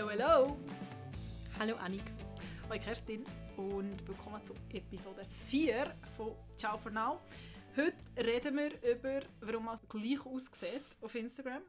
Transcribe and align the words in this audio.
Hello, 0.00 0.08
hello! 0.12 0.56
Hallo 1.58 1.76
Annik. 1.76 2.04
Hallo 2.62 2.80
Kerstin 2.82 3.22
und 3.58 4.08
willkommen 4.08 4.42
zu 4.42 4.54
Episode 4.70 5.26
4 5.48 5.94
von 6.16 6.34
Ciao 6.56 6.78
for 6.78 6.90
Now. 6.90 7.20
Heute 7.76 7.98
reden 8.16 8.56
wir 8.56 8.82
über, 8.82 9.20
warum 9.42 9.66
man 9.66 9.78
gleich 9.90 10.24
aussieht 10.24 10.86
auf 11.02 11.14
Instagram. 11.14 11.60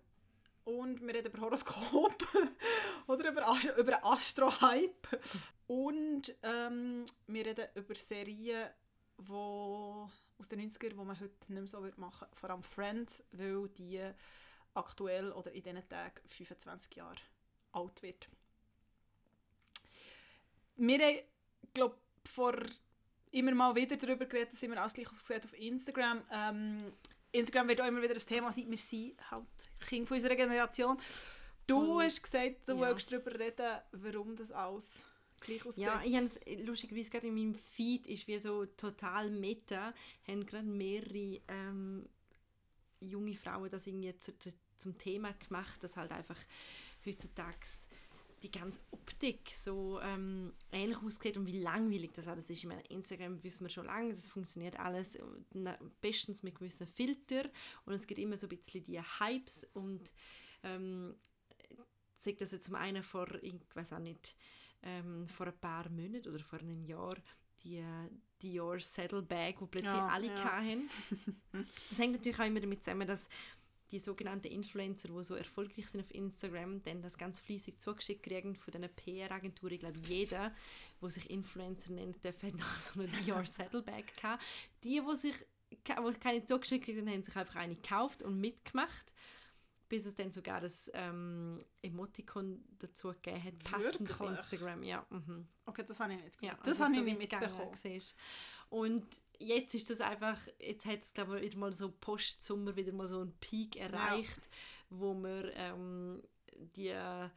Und 0.63 1.05
wir 1.05 1.13
reden 1.13 1.27
über 1.27 1.41
Horoskop 1.41 2.25
oder 3.07 3.31
über, 3.31 3.49
Ast 3.49 3.77
über 3.77 3.99
Astro-Hype. 4.01 5.07
Und 5.67 6.33
ähm, 6.43 7.03
wir 7.27 7.45
reden 7.45 7.67
über 7.75 7.95
Serien, 7.95 8.69
wo 9.17 10.09
aus 10.37 10.47
den 10.47 10.61
90ern, 10.61 10.91
die 10.91 10.95
man 10.95 11.19
heute 11.19 11.35
nicht 11.49 11.49
mehr 11.49 11.67
so 11.67 11.81
machen 11.81 12.21
würde. 12.21 12.35
Vor 12.37 12.49
allem 12.49 12.63
Friends, 12.63 13.25
weil 13.33 13.67
die 13.77 13.99
aktuell 14.73 15.33
oder 15.33 15.51
in 15.51 15.63
diesen 15.63 15.89
Tagen 15.89 16.21
25 16.25 16.95
Jahre 16.95 17.17
alt 17.71 18.01
wird. 18.01 18.27
Wir 20.77 20.99
haben, 20.99 21.19
glaube 21.73 21.95
vor 22.25 22.55
immer 23.31 23.53
mal 23.53 23.75
wieder 23.75 23.97
darüber 23.97 24.25
geredet, 24.25 24.53
dass 24.53 24.61
wir 24.61 24.81
alles 24.81 24.93
gleich 24.93 25.09
aufgesehen 25.09 25.43
auf 25.43 25.53
Instagram. 25.57 26.21
Ähm, 26.31 26.77
Instagram 27.31 27.67
wird 27.69 27.81
auch 27.81 27.87
immer 27.87 28.01
wieder 28.01 28.15
ein 28.15 28.19
Thema 28.19 28.51
sein. 28.51 28.69
Wir 28.69 28.77
sind 28.77 29.15
halt 29.31 29.45
Kinder 29.87 30.07
von 30.07 30.17
unserer 30.17 30.35
Generation. 30.35 30.97
Du 31.65 31.97
Und, 31.97 32.03
hast 32.03 32.21
gesagt, 32.21 32.67
du 32.67 32.73
ja. 32.73 32.81
willst 32.81 33.11
darüber 33.11 33.37
reden, 33.39 33.79
warum 33.91 34.35
das 34.35 34.51
alles 34.51 35.03
gleich 35.39 35.65
aussieht. 35.65 35.85
Ja, 35.85 36.01
ich 36.03 36.15
habe 36.15 36.25
es 36.25 36.39
lustigerweise 36.65 37.09
gerade 37.09 37.27
in 37.27 37.35
meinem 37.35 37.55
Feed 37.55 38.07
ist 38.07 38.27
wie 38.27 38.39
so 38.39 38.65
total 38.65 39.29
meta, 39.29 39.93
haben 40.27 40.45
gerade 40.45 40.67
mehrere 40.67 41.39
ähm, 41.47 42.09
junge 42.99 43.35
Frauen 43.35 43.69
das 43.69 43.87
irgendwie 43.87 44.17
zu, 44.19 44.37
zu, 44.37 44.51
zum 44.77 44.97
Thema 44.97 45.33
gemacht, 45.33 45.83
dass 45.83 45.95
halt 45.95 46.11
einfach 46.11 46.37
heutzutage 47.05 47.67
die 48.43 48.51
ganze 48.51 48.81
Optik 48.91 49.51
so 49.53 49.99
ähm, 50.01 50.53
ähnlich 50.71 50.97
aussieht 50.97 51.37
und 51.37 51.45
wie 51.45 51.59
langweilig 51.59 52.11
das 52.13 52.27
alles 52.27 52.49
ist. 52.49 52.57
Ich 52.57 52.65
meine, 52.65 52.81
Instagram 52.87 53.43
wissen 53.43 53.65
wir 53.65 53.69
schon 53.69 53.85
lange, 53.85 54.09
das 54.09 54.27
funktioniert 54.27 54.79
alles 54.79 55.15
äh, 55.15 55.77
bestens 56.01 56.41
mit 56.41 56.55
gewissen 56.55 56.87
Filter 56.87 57.43
und 57.85 57.93
es 57.93 58.07
gibt 58.07 58.19
immer 58.19 58.37
so 58.37 58.47
ein 58.47 58.49
bisschen 58.49 58.83
die 58.83 58.99
Hypes 58.99 59.67
und 59.73 60.11
ähm, 60.63 61.15
sagt 62.15 62.41
das 62.41 62.51
jetzt 62.51 62.65
zum 62.65 62.75
einen 62.75 63.03
vor, 63.03 63.27
ich 63.43 63.53
weiß 63.75 63.93
auch 63.93 63.99
nicht, 63.99 64.35
ähm, 64.83 65.27
vor 65.27 65.47
ein 65.47 65.59
paar 65.59 65.89
Monaten 65.89 66.29
oder 66.33 66.43
vor 66.43 66.59
einem 66.59 66.83
Jahr 66.83 67.15
die 67.63 67.77
äh, 67.77 68.09
Dior 68.41 68.79
Saddlebag, 68.79 69.55
wo 69.59 69.67
plötzlich 69.67 69.93
Ja, 69.93 70.07
alle 70.07 70.27
ja. 70.27 70.43
hatten. 70.43 70.89
Das 71.89 71.99
hängt 71.99 72.13
natürlich 72.13 72.39
auch 72.39 72.45
immer 72.45 72.59
damit 72.59 72.83
zusammen, 72.83 73.07
dass 73.07 73.29
die 73.91 73.99
sogenannten 73.99 74.47
Influencer, 74.47 75.09
die 75.09 75.23
so 75.23 75.35
erfolgreich 75.35 75.87
sind 75.89 76.01
auf 76.01 76.13
Instagram, 76.13 76.81
dann 76.83 77.01
das 77.01 77.17
ganz 77.17 77.39
fließig 77.39 77.77
zugeschickt 77.79 78.23
kriegen 78.23 78.55
von 78.55 78.71
diesen 78.71 78.89
PR-Agenturen. 78.89 79.73
Ich 79.73 79.79
glaube, 79.79 79.99
jeder, 80.07 80.53
der 81.01 81.09
sich 81.09 81.29
Influencer 81.29 81.91
nennt, 81.91 82.23
darf 82.23 82.41
hat 82.41 82.55
noch 82.55 82.79
so 82.79 82.99
eine 82.99 83.09
Dior 83.09 83.45
Saddlebag 83.45 84.05
gehabt. 84.15 84.43
Die, 84.83 85.01
die 85.01 85.15
sich 85.15 85.35
die 85.71 86.19
keine 86.19 86.45
zugeschickt 86.45 86.85
kriegen, 86.85 87.09
haben 87.09 87.23
sich 87.23 87.35
einfach 87.35 87.55
eine 87.55 87.75
gekauft 87.75 88.23
und 88.23 88.39
mitgemacht. 88.39 89.11
Bis 89.89 90.05
es 90.05 90.15
dann 90.15 90.31
sogar 90.31 90.61
das 90.61 90.89
ähm, 90.93 91.57
Emoticon 91.81 92.63
dazu 92.79 93.09
gegeben 93.09 93.43
hat, 93.43 93.59
passend 93.59 94.21
auf? 94.21 94.29
Instagram. 94.31 94.83
Ja, 94.83 95.05
mhm. 95.09 95.49
Okay, 95.65 95.83
das 95.85 95.99
habe 95.99 96.13
ich 96.13 96.23
nicht 96.23 96.41
Ja, 96.41 96.51
gehört. 96.51 96.67
Das 96.67 96.79
habe 96.79 96.93
ich 96.95 97.03
nicht 97.03 97.19
mitbekommen. 97.19 97.75
siehst. 97.75 98.15
Und 98.69 99.05
jetzt 99.41 99.73
ist 99.75 99.89
das 99.89 100.01
einfach, 100.01 100.39
jetzt 100.59 100.85
hat 100.85 100.99
es 100.99 101.13
glaube 101.13 101.39
ich 101.39 101.51
wieder 101.51 101.59
mal 101.59 101.73
so 101.73 101.89
Postsommer 101.91 102.75
wieder 102.75 102.91
mal 102.93 103.07
so 103.07 103.21
einen 103.21 103.33
Peak 103.39 103.75
erreicht, 103.75 104.39
wo 104.89 105.13
man 105.13 105.49
ähm, 105.55 106.23
die 106.75 106.85
ja, 106.85 107.31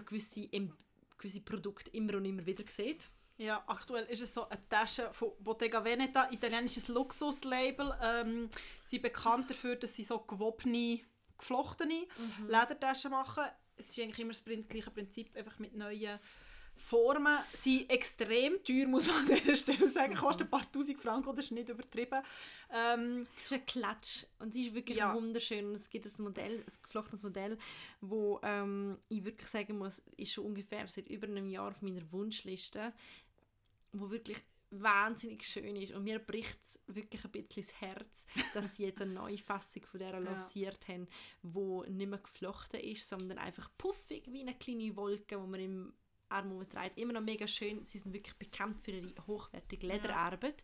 gewisse, 0.00 0.40
em- 0.52 0.76
gewisse 1.18 1.40
Produkte 1.40 1.90
immer 1.92 2.14
und 2.16 2.24
immer 2.24 2.44
wieder 2.46 2.64
sieht. 2.68 3.08
Ja, 3.38 3.64
aktuell 3.68 4.04
ist 4.04 4.20
es 4.20 4.34
so 4.34 4.46
eine 4.48 4.68
Tasche 4.68 5.10
von 5.12 5.30
Bottega 5.40 5.82
Veneta, 5.82 6.30
italienisches 6.30 6.88
Luxuslabel. 6.88 7.94
Ähm, 8.02 8.50
sie 8.84 8.96
sind 8.96 9.02
bekannt 9.02 9.48
dafür, 9.48 9.76
dass 9.76 9.94
sie 9.96 10.04
so 10.04 10.18
gewobene, 10.18 11.00
geflochtene 11.38 12.06
Mhm. 12.38 12.46
Ledertaschen 12.48 13.10
machen. 13.12 13.44
Es 13.76 13.88
ist 13.90 13.98
eigentlich 14.00 14.18
immer 14.18 14.32
das 14.32 14.44
gleiche 14.44 14.90
Prinzip, 14.90 15.34
einfach 15.34 15.58
mit 15.58 15.74
neuen 15.74 16.18
Formen. 16.80 17.38
Sie 17.58 17.78
sind 17.78 17.90
extrem 17.90 18.62
teuer, 18.64 18.86
muss 18.86 19.06
man 19.06 19.16
an 19.18 19.26
dieser 19.26 19.56
Stelle 19.56 19.88
sagen. 19.90 20.14
Kosten 20.14 20.44
ein 20.44 20.50
paar 20.50 20.70
tausend 20.72 21.00
Franken, 21.00 21.34
das 21.36 21.46
ist 21.46 21.50
nicht 21.52 21.68
übertrieben. 21.68 22.22
Ähm, 22.72 23.26
Es 23.36 23.44
ist 23.46 23.52
ein 23.52 23.66
Klatsch 23.66 24.24
und 24.38 24.52
sie 24.52 24.66
ist 24.68 24.74
wirklich 24.74 24.98
Ja. 24.98 25.14
wunderschön. 25.14 25.66
Und 25.66 25.74
es 25.74 25.88
gibt 25.90 26.06
ein 26.06 26.22
Modell, 26.22 26.58
ein 26.58 26.82
geflochtenes 26.82 27.22
Modell, 27.22 27.58
wo 28.00 28.40
ähm, 28.42 28.98
ich 29.08 29.24
wirklich 29.24 29.48
sagen 29.48 29.78
muss, 29.78 30.02
ist 30.16 30.32
schon 30.32 30.46
ungefähr 30.46 30.86
seit 30.88 31.08
über 31.08 31.26
einem 31.26 31.48
Jahr 31.48 31.68
auf 31.70 31.82
meiner 31.82 32.10
Wunschliste, 32.12 32.92
wo 33.92 34.10
wirklich 34.10 34.38
wahnsinnig 34.72 35.44
schön 35.48 35.74
ist 35.74 35.92
und 35.92 36.04
mir 36.04 36.20
bricht 36.20 36.56
es 36.64 36.78
wirklich 36.86 37.24
ein 37.24 37.30
bisschen 37.32 37.64
das 37.64 37.80
Herz, 37.80 38.24
dass 38.54 38.76
sie 38.76 38.84
jetzt 38.84 39.02
eine 39.02 39.12
neue 39.12 39.36
Fassung 39.38 39.84
von 39.84 39.98
der 39.98 40.20
lanciert 40.20 40.86
haben, 40.86 41.08
wo 41.42 41.82
nicht 41.84 42.08
mehr 42.08 42.20
geflochten 42.20 42.78
ist, 42.78 43.08
sondern 43.08 43.38
einfach 43.38 43.68
puffig 43.76 44.30
wie 44.30 44.42
eine 44.42 44.54
kleine 44.54 44.94
Wolke, 44.94 45.40
wo 45.42 45.46
man 45.48 45.58
im 45.60 45.92
Arm 46.30 46.52
umtreibt. 46.52 46.96
Immer 46.98 47.12
noch 47.14 47.20
mega 47.22 47.46
schön. 47.46 47.84
Sie 47.84 47.98
sind 47.98 48.12
wirklich 48.12 48.36
bekannt 48.36 48.80
für 48.82 48.92
ihre 48.92 49.12
hochwertige 49.26 49.86
Lederarbeit. 49.86 50.62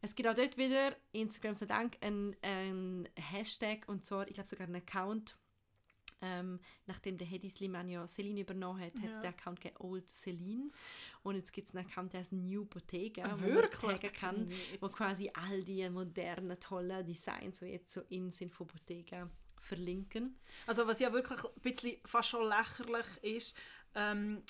Es 0.00 0.14
gibt 0.16 0.28
auch 0.28 0.34
dort 0.34 0.56
wieder, 0.56 0.96
Instagram 1.12 1.54
sei 1.54 1.66
Dank, 1.66 1.96
ein, 2.00 2.34
ein 2.42 3.08
Hashtag 3.14 3.84
und 3.86 4.04
zwar, 4.04 4.26
ich 4.26 4.34
glaube 4.34 4.48
sogar 4.48 4.66
einen 4.66 4.76
Account. 4.76 5.36
Ähm, 6.24 6.60
nachdem 6.86 7.18
der 7.18 7.26
Hedy 7.26 7.50
Slimane 7.50 7.90
ja 7.92 8.06
Celine 8.06 8.40
übernommen 8.42 8.80
hat, 8.80 8.94
hat 8.94 9.10
es 9.10 9.16
Ja. 9.16 9.22
den 9.22 9.28
Account 9.30 9.60
gegeben, 9.60 9.80
Old 9.84 10.08
Celine. 10.08 10.70
Und 11.24 11.34
jetzt 11.34 11.52
gibt 11.52 11.66
es 11.68 11.74
einen 11.74 11.84
Account, 11.86 12.12
der 12.12 12.20
heißt 12.20 12.32
New 12.32 12.64
Bottega, 12.64 13.24
Ah, 13.24 13.34
wo 13.38 13.46
man 13.46 13.54
wirklich? 13.56 13.80
taggen 13.80 14.00
Den 14.00 14.12
kann, 14.12 14.52
wo 14.80 14.86
quasi 14.88 15.30
all 15.34 15.62
die 15.64 15.88
modernen, 15.90 16.58
tollen 16.60 17.04
Designs, 17.04 17.58
die 17.58 17.66
jetzt 17.66 17.92
so 17.92 18.02
in 18.08 18.30
sind 18.30 18.52
von 18.52 18.68
Bottega, 18.68 19.28
verlinken. 19.60 20.36
Also 20.66 20.86
was 20.86 21.00
ja 21.00 21.12
wirklich 21.12 21.42
ein 21.44 21.60
bisschen 21.60 21.96
fast 22.04 22.28
schon 22.28 22.48
lächerlich 22.48 23.06
ist, 23.22 23.56
ähm, 23.96 24.42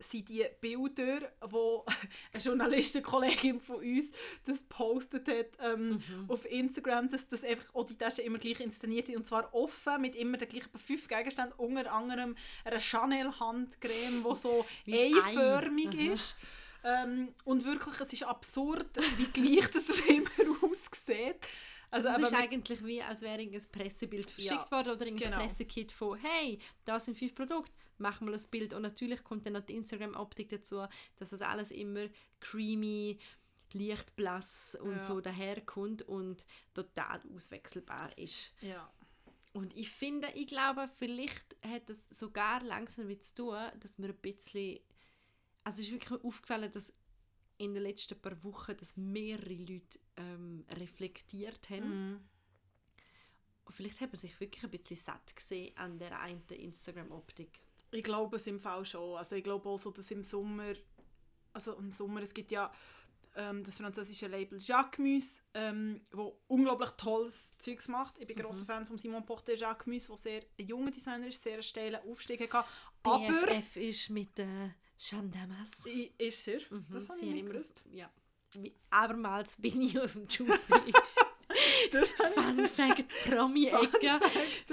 sind 0.00 0.28
die 0.28 0.44
Bilder, 0.60 1.30
wo 1.42 1.84
eine 2.32 2.42
Journalistenkollegin 2.42 3.60
von 3.60 3.76
uns 3.76 4.10
das 4.44 4.62
postet 4.62 5.28
hat 5.28 5.46
ähm, 5.60 6.02
auf 6.28 6.44
Instagram, 6.50 7.10
dass 7.10 7.28
das 7.28 7.44
einfach 7.44 7.74
auch 7.74 7.84
die 7.84 7.96
Tasche 7.96 8.22
immer 8.22 8.38
gleich 8.38 8.60
inszeniert 8.60 9.08
ist 9.08 9.16
und 9.16 9.26
zwar 9.26 9.52
offen 9.54 10.00
mit 10.00 10.16
immer 10.16 10.36
den 10.38 10.48
gleichen 10.48 10.76
fünf 10.78 11.06
Gegenständen, 11.08 11.54
unter 11.58 11.92
anderem 11.92 12.36
einer 12.64 12.80
Chanel 12.80 13.38
Handcreme, 13.38 14.24
wo 14.24 14.34
so 14.34 14.64
Wie 14.84 14.98
ein 14.98 15.14
Ei. 15.14 15.28
eiförmig 15.28 15.92
Mhm. 15.94 16.12
ist. 16.12 16.36
Ähm, 16.82 17.34
und 17.44 17.64
wirklich, 17.66 18.00
es 18.00 18.12
ist 18.14 18.22
absurd, 18.22 18.86
wie 19.18 19.26
gleich 19.26 19.70
das 19.72 20.00
immer 20.00 20.30
aussieht. 20.62 21.46
Also, 21.90 22.08
es 22.08 22.18
ist 22.22 22.34
eigentlich 22.34 22.84
wie, 22.84 23.02
als 23.02 23.22
wäre 23.22 23.40
ein 23.40 23.62
Pressebild 23.72 24.30
verschickt 24.30 24.64
Ja, 24.64 24.70
worden 24.70 24.92
oder 24.92 25.06
ein 25.06 25.16
genau. 25.16 25.38
Pressekit 25.38 25.90
von 25.92 26.18
«Hey, 26.18 26.58
da 26.84 27.00
sind 27.00 27.18
fünf 27.18 27.34
Produkte, 27.34 27.72
mach 27.98 28.20
mal 28.20 28.32
ein 28.34 28.42
Bild». 28.50 28.74
Und 28.74 28.82
natürlich 28.82 29.24
kommt 29.24 29.44
dann 29.46 29.54
noch 29.54 29.64
die 29.64 29.74
Instagram-Optik 29.74 30.48
dazu, 30.50 30.86
dass 31.16 31.30
das 31.30 31.42
alles 31.42 31.70
immer 31.72 32.06
creamy, 32.38 33.18
lichtblass 33.72 34.76
und 34.80 34.92
Ja. 34.94 35.00
so 35.00 35.20
daherkommt 35.20 36.02
und 36.02 36.44
total 36.74 37.20
auswechselbar 37.34 38.16
ist. 38.18 38.52
ja. 38.60 38.90
Und 39.52 39.76
ich 39.76 39.90
finde, 39.90 40.28
ich 40.36 40.46
glaube, 40.46 40.88
vielleicht 40.96 41.56
hat 41.66 41.90
es 41.90 42.08
sogar 42.10 42.62
langsam 42.62 43.06
damit 43.06 43.24
zu 43.24 43.34
tun, 43.34 43.58
dass 43.80 43.98
wir 43.98 44.10
ein 44.10 44.14
bisschen... 44.18 44.78
Also 45.64 45.82
es 45.82 45.88
ist 45.88 45.92
wirklich 45.92 46.22
aufgefallen, 46.22 46.70
dass 46.70 46.94
in 47.60 47.74
den 47.74 47.82
letzten 47.82 48.20
paar 48.20 48.42
Wochen, 48.42 48.76
dass 48.76 48.96
mehrere 48.96 49.54
Leute 49.54 49.98
ähm, 50.16 50.64
reflektiert 50.78 51.68
haben. 51.70 51.82
Und 53.64 53.72
vielleicht 53.74 54.00
hat 54.00 54.10
man 54.12 54.18
sich 54.18 54.38
wirklich 54.40 54.64
ein 54.64 54.70
bisschen 54.70 54.96
satt 54.96 55.36
gesehen 55.36 55.76
an 55.76 55.98
der 55.98 56.18
einen 56.20 56.42
Instagram-Optik. 56.48 57.60
Ich 57.92 58.02
glaube 58.02 58.36
es 58.36 58.46
im 58.46 58.58
Fall 58.58 58.84
schon. 58.84 59.16
Also 59.18 59.36
ich 59.36 59.44
glaube 59.44 59.68
auch 59.68 59.76
so, 59.78 59.90
dass 59.90 60.10
im 60.10 60.24
Sommer, 60.24 60.72
also 61.52 61.74
im 61.74 61.92
Sommer, 61.92 62.22
es 62.22 62.32
gibt 62.32 62.50
ja 62.50 62.72
ähm, 63.36 63.62
das 63.62 63.76
französische 63.76 64.26
Label 64.26 64.58
Jacquemus, 64.60 65.42
ähm, 65.54 66.00
wo 66.12 66.40
unglaublich 66.48 66.90
tolles 66.90 67.56
Zeugs 67.58 67.88
macht. 67.88 68.18
Ich 68.18 68.26
bin 68.26 68.36
Mhm. 68.38 68.42
grosser 68.42 68.64
Fan 68.66 68.86
von 68.86 68.96
Simon 68.98 69.24
Porter 69.26 69.54
Jacquemus, 69.54 70.06
der 70.06 70.16
sehr 70.16 70.42
ein 70.58 70.66
junger 70.66 70.90
Designer 70.90 71.26
ist, 71.28 71.42
sehr 71.42 71.54
einen 71.54 71.62
steilen 71.62 72.00
Aufstieg 72.08 72.40
hatte. 72.40 72.66
Aber 73.02 73.18
BFF 73.18 73.76
ist 73.76 74.10
mit 74.10 74.38
äh, 74.38 74.70
Jeanne 75.02 75.30
Damas. 75.30 75.86
I- 75.86 76.12
ist 76.18 76.46
er? 76.46 76.60
Mhm, 76.70 76.84
Das 76.92 77.08
habe 77.08 77.20
ich 77.20 77.32
nicht 77.32 77.46
gewusst. 77.46 77.84
Ja. 77.90 78.10
Abermals 78.90 79.56
bin 79.56 79.80
ich 79.80 79.98
aus 79.98 80.12
dem 80.14 80.26
Juicy. 80.28 80.74
Das 81.92 82.08
Fun 82.08 82.64
Fact, 82.66 83.08
Promi-Ecke. 83.28 84.20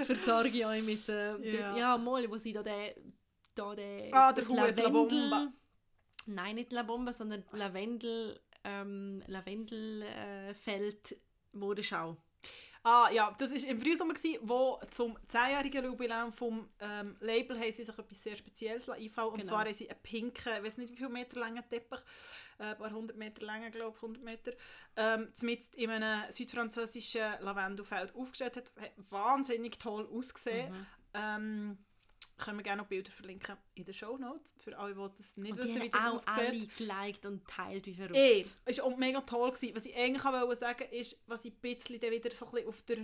Versorge 0.04 0.48
ich 0.50 0.64
euch 0.64 0.82
mit 0.84 1.08
äh, 1.08 1.56
Ja. 1.58 1.76
ja. 1.76 1.98
mal, 1.98 2.30
wo 2.30 2.36
sie 2.36 2.52
da 2.52 2.62
den, 2.62 3.12
da 3.54 3.74
den 3.74 4.14
Ah, 4.14 4.32
der 4.32 4.46
Hut, 4.46 4.78
La 4.78 4.88
Bomba. 4.88 5.52
Nein, 6.26 6.54
nicht 6.56 6.70
La 6.72 6.82
Bomba, 6.84 7.12
sondern 7.12 7.44
Lavendel, 7.52 8.38
ähm, 8.62 9.22
Lavendelfeld 9.26 11.12
äh, 11.12 11.16
Modeschau. 11.52 12.16
Ah 12.90 13.10
ja, 13.12 13.34
das 13.36 13.50
war 13.52 13.70
im 13.70 13.78
Frühsommer, 13.78 14.14
gewesen, 14.14 14.38
wo 14.40 14.80
zum 14.90 15.14
10-jährigen 15.28 15.84
Jubiläum 15.84 16.32
vom 16.32 16.70
ähm, 16.80 17.16
Label 17.20 17.58
haben 17.58 17.70
sie 17.70 17.84
sich 17.84 17.98
etwas 17.98 18.22
sehr 18.22 18.34
Spezielles 18.34 18.88
einfallen 18.88 19.28
Und 19.28 19.36
Genau. 19.42 19.48
zwar 19.50 19.66
haben 19.66 19.74
sie 19.74 19.90
einen 19.90 20.00
pinken, 20.02 20.52
ich 20.56 20.62
weiß 20.64 20.78
nicht 20.78 20.92
wie 20.94 20.96
viel 20.96 21.10
Meter 21.10 21.38
langen 21.38 21.62
Teppich, 21.68 22.00
äh, 22.58 22.64
ein 22.64 22.78
paar 22.78 22.90
hundert 22.90 23.18
Meter 23.18 23.44
Länge, 23.44 23.70
glaube 23.70 23.94
ich, 23.94 24.02
100 24.02 24.22
Meter, 24.24 24.52
ähm, 24.96 25.28
in 25.76 25.90
einem 25.90 26.30
südfranzösischen 26.30 27.40
Lavendelfeld 27.40 28.14
aufgestellt. 28.14 28.56
Hat, 28.56 28.72
hat 28.80 28.92
wahnsinnig 29.10 29.78
toll 29.78 30.08
ausgesehen. 30.10 30.72
Mhm. 30.72 30.86
Ähm, 31.12 31.78
können 32.38 32.58
wir 32.58 32.62
gerne 32.62 32.82
noch 32.82 32.88
Bilder 32.88 33.10
verlinken 33.10 33.56
in 33.74 33.84
den 33.84 33.94
Show 33.94 34.16
Notes 34.16 34.54
für 34.58 34.76
alle, 34.78 34.94
die 34.94 35.16
das 35.16 35.36
nicht 35.36 35.52
Und 35.52 35.58
wissen, 35.58 35.82
wie 35.82 35.90
das 35.90 36.06
auch 36.06 36.26
alle 36.26 36.66
geliked 36.66 37.26
und 37.26 37.46
teilt 37.46 37.86
wie 37.86 37.94
verrückt. 37.94 38.54
Es 38.64 38.78
war 38.78 38.84
auch 38.84 38.96
mega 38.96 39.20
toll. 39.22 39.50
Gewesen. 39.50 39.74
Was 39.74 39.86
ich 39.86 39.96
eigentlich 39.96 40.24
auch 40.24 40.32
wollte 40.32 40.56
sagen 40.56 40.88
ist, 40.90 41.22
was 41.26 41.44
ich 41.44 41.52
ein 41.52 41.60
bisschen 41.60 42.00
dann 42.00 42.10
wieder 42.10 42.30
so 42.30 42.46
ein 42.46 42.52
bisschen 42.52 42.68
auf 42.68 42.82
der, 42.82 42.96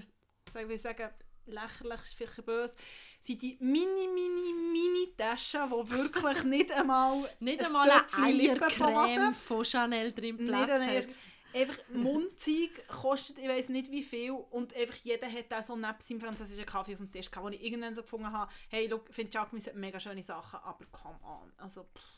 sagen 0.53 0.69
wir 0.69 0.79
sagen, 0.79 1.11
lächerlich 1.47 2.03
ist 2.03 2.15
vielleicht 2.15 2.47
böse, 2.47 2.77
sind 3.21 3.43
die 3.43 3.57
mini, 3.61 4.09
mini, 4.09 4.53
mini 4.73 5.15
Taschen, 5.17 5.69
die 5.69 5.91
wirklich 5.91 6.45
nicht 6.45 6.73
einmal 6.73 7.29
Nicht 7.41 7.61
ein 7.61 7.67
einmal 7.67 7.91
eine 7.91 8.05
Eiercreme 8.13 9.35
von 9.35 9.65
Chanel 9.65 10.13
drin 10.13 10.39
Platz 10.39 10.71
hat. 10.71 11.09
Einfach 11.55 11.79
Mundzeug 11.89 12.87
kostet, 12.89 13.39
ich 13.39 13.49
weiß 13.49 13.69
nicht 13.69 13.91
wie 13.91 14.03
viel 14.03 14.33
und 14.33 14.75
einfach 14.75 14.97
jeder 14.97 15.31
hat 15.31 15.53
auch 15.53 15.63
so 15.63 15.77
neben 15.77 15.95
seinem 16.05 16.21
französischen 16.21 16.67
Kaffee 16.67 16.93
auf 16.93 16.99
dem 16.99 17.11
Tisch 17.11 17.31
gehabt, 17.31 17.47
wo 17.47 17.51
ich 17.51 17.63
irgendwann 17.63 17.95
so 17.95 18.03
gefunden 18.03 18.33
habe, 18.33 18.51
hey, 18.69 18.87
look, 18.87 19.09
ich 19.09 19.15
finde 19.15 19.31
Jacquemus 19.33 19.67
hat 19.67 19.77
mega 19.77 20.01
schöne 20.01 20.23
Sachen, 20.23 20.59
aber 20.61 20.85
come 20.87 21.19
on, 21.23 21.53
also 21.57 21.85
pff. 21.85 22.15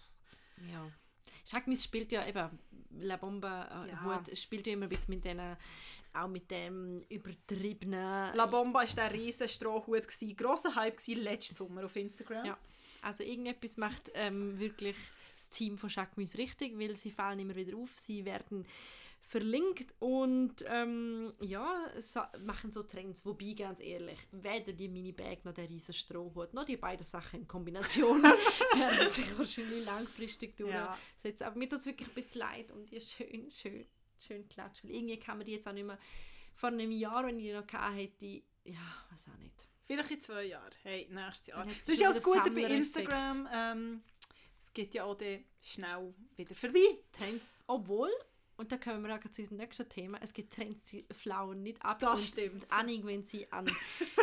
Ja. 0.72 0.90
Jacques 1.44 1.84
spielt 1.84 2.10
ja 2.12 2.26
eben, 2.26 2.58
La 2.98 3.16
Bomba 3.16 3.84
äh, 3.84 3.90
Ja. 3.90 4.04
Hut 4.04 4.36
spielt 4.36 4.66
ja 4.66 4.72
immer 4.72 4.86
ein 4.86 4.88
bisschen 4.88 5.14
mit 5.14 5.24
denen, 5.24 5.56
auch 6.12 6.28
mit 6.28 6.50
dem 6.50 7.02
übertriebenen... 7.08 8.34
La 8.34 8.46
Bomba 8.46 8.80
war 8.80 8.86
der 8.86 9.12
riesen 9.12 9.48
Strohhut, 9.48 10.08
gewesen. 10.08 10.36
grosser 10.36 10.74
Hype 10.74 10.96
gewesen, 10.96 11.22
letzten 11.22 11.54
Sommer 11.54 11.84
auf 11.84 11.94
Instagram. 11.94 12.46
Ja. 12.46 12.58
Also 13.02 13.22
irgendetwas 13.22 13.76
macht 13.76 14.10
ähm, 14.14 14.58
wirklich 14.58 14.96
das 15.36 15.50
Team 15.50 15.78
von 15.78 15.88
Jacques 15.88 16.16
Mus 16.16 16.36
richtig, 16.36 16.76
weil 16.78 16.96
sie 16.96 17.10
fallen 17.10 17.38
immer 17.38 17.54
wieder 17.54 17.76
auf, 17.76 17.90
sie 17.94 18.24
werden 18.24 18.66
verlinkt 19.26 19.92
und 19.98 20.64
ähm, 20.68 21.34
ja, 21.40 21.90
machen 22.44 22.70
so 22.70 22.84
Trends. 22.84 23.26
Wobei, 23.26 23.54
ganz 23.54 23.80
ehrlich, 23.80 24.18
weder 24.30 24.72
die 24.72 24.86
Mini-Bag 24.88 25.44
noch 25.44 25.52
der 25.52 25.68
riesen 25.68 25.92
Strohhut, 25.92 26.54
noch 26.54 26.64
die 26.64 26.76
beiden 26.76 27.04
Sachen 27.04 27.40
in 27.40 27.48
Kombination 27.48 28.22
werden 28.22 29.10
sich 29.10 29.36
wahrscheinlich 29.36 29.84
langfristig 29.84 30.58
Ja. 30.60 30.96
durchsetzen. 31.22 31.44
Aber 31.44 31.58
mir 31.58 31.68
tut 31.68 31.80
es 31.80 31.86
wirklich 31.86 32.08
ein 32.08 32.14
bisschen 32.14 32.38
leid 32.38 32.70
und 32.70 32.88
die 32.88 33.00
schön, 33.00 33.50
schön, 33.50 33.84
schön 34.24 34.48
klatscht. 34.48 34.84
Weil 34.84 34.92
irgendwie 34.92 35.18
kann 35.18 35.38
man 35.38 35.44
die 35.44 35.52
jetzt 35.52 35.66
auch 35.66 35.72
nicht 35.72 35.86
mehr... 35.86 35.98
Vor 36.54 36.70
einem 36.70 36.90
Jahr, 36.92 37.26
wenn 37.26 37.36
ich 37.38 37.46
die 37.46 37.52
noch 37.52 37.66
hatte, 37.70 37.94
hätte, 37.96 38.26
ja, 38.64 39.04
weiß 39.10 39.26
auch 39.34 39.38
nicht. 39.38 39.68
Vielleicht 39.84 40.10
in 40.12 40.20
zwei 40.22 40.44
Jahren. 40.44 40.72
Hey, 40.84 41.06
nächstes 41.10 41.48
Jahr. 41.48 41.66
Das 41.66 41.88
ist 41.88 42.00
ja 42.00 42.08
auch 42.08 42.14
das 42.14 42.22
Gute 42.22 42.50
bei. 42.50 42.62
Instagram. 42.62 43.48
Ähm, 43.52 44.02
es 44.60 44.72
geht 44.72 44.94
ja 44.94 45.04
auch 45.04 45.18
schnell 45.60 46.14
wieder 46.36 46.54
vorbei. 46.54 46.98
Obwohl, 47.66 48.10
und 48.56 48.72
da 48.72 48.76
kommen 48.78 49.04
wir 49.04 49.14
auch 49.14 49.30
zu 49.30 49.42
unserem 49.42 49.58
nächsten 49.58 49.88
Thema, 49.88 50.18
es 50.22 50.32
gibt 50.32 50.54
Trends, 50.54 50.84
die 50.86 51.04
flauen 51.14 51.62
nicht 51.62 51.84
ab. 51.84 51.98
Das 52.00 52.20
und 52.20 52.26
stimmt. 52.26 52.72
Anning, 52.72 53.06
wenn 53.06 53.22
sie, 53.22 53.50
an, 53.52 53.70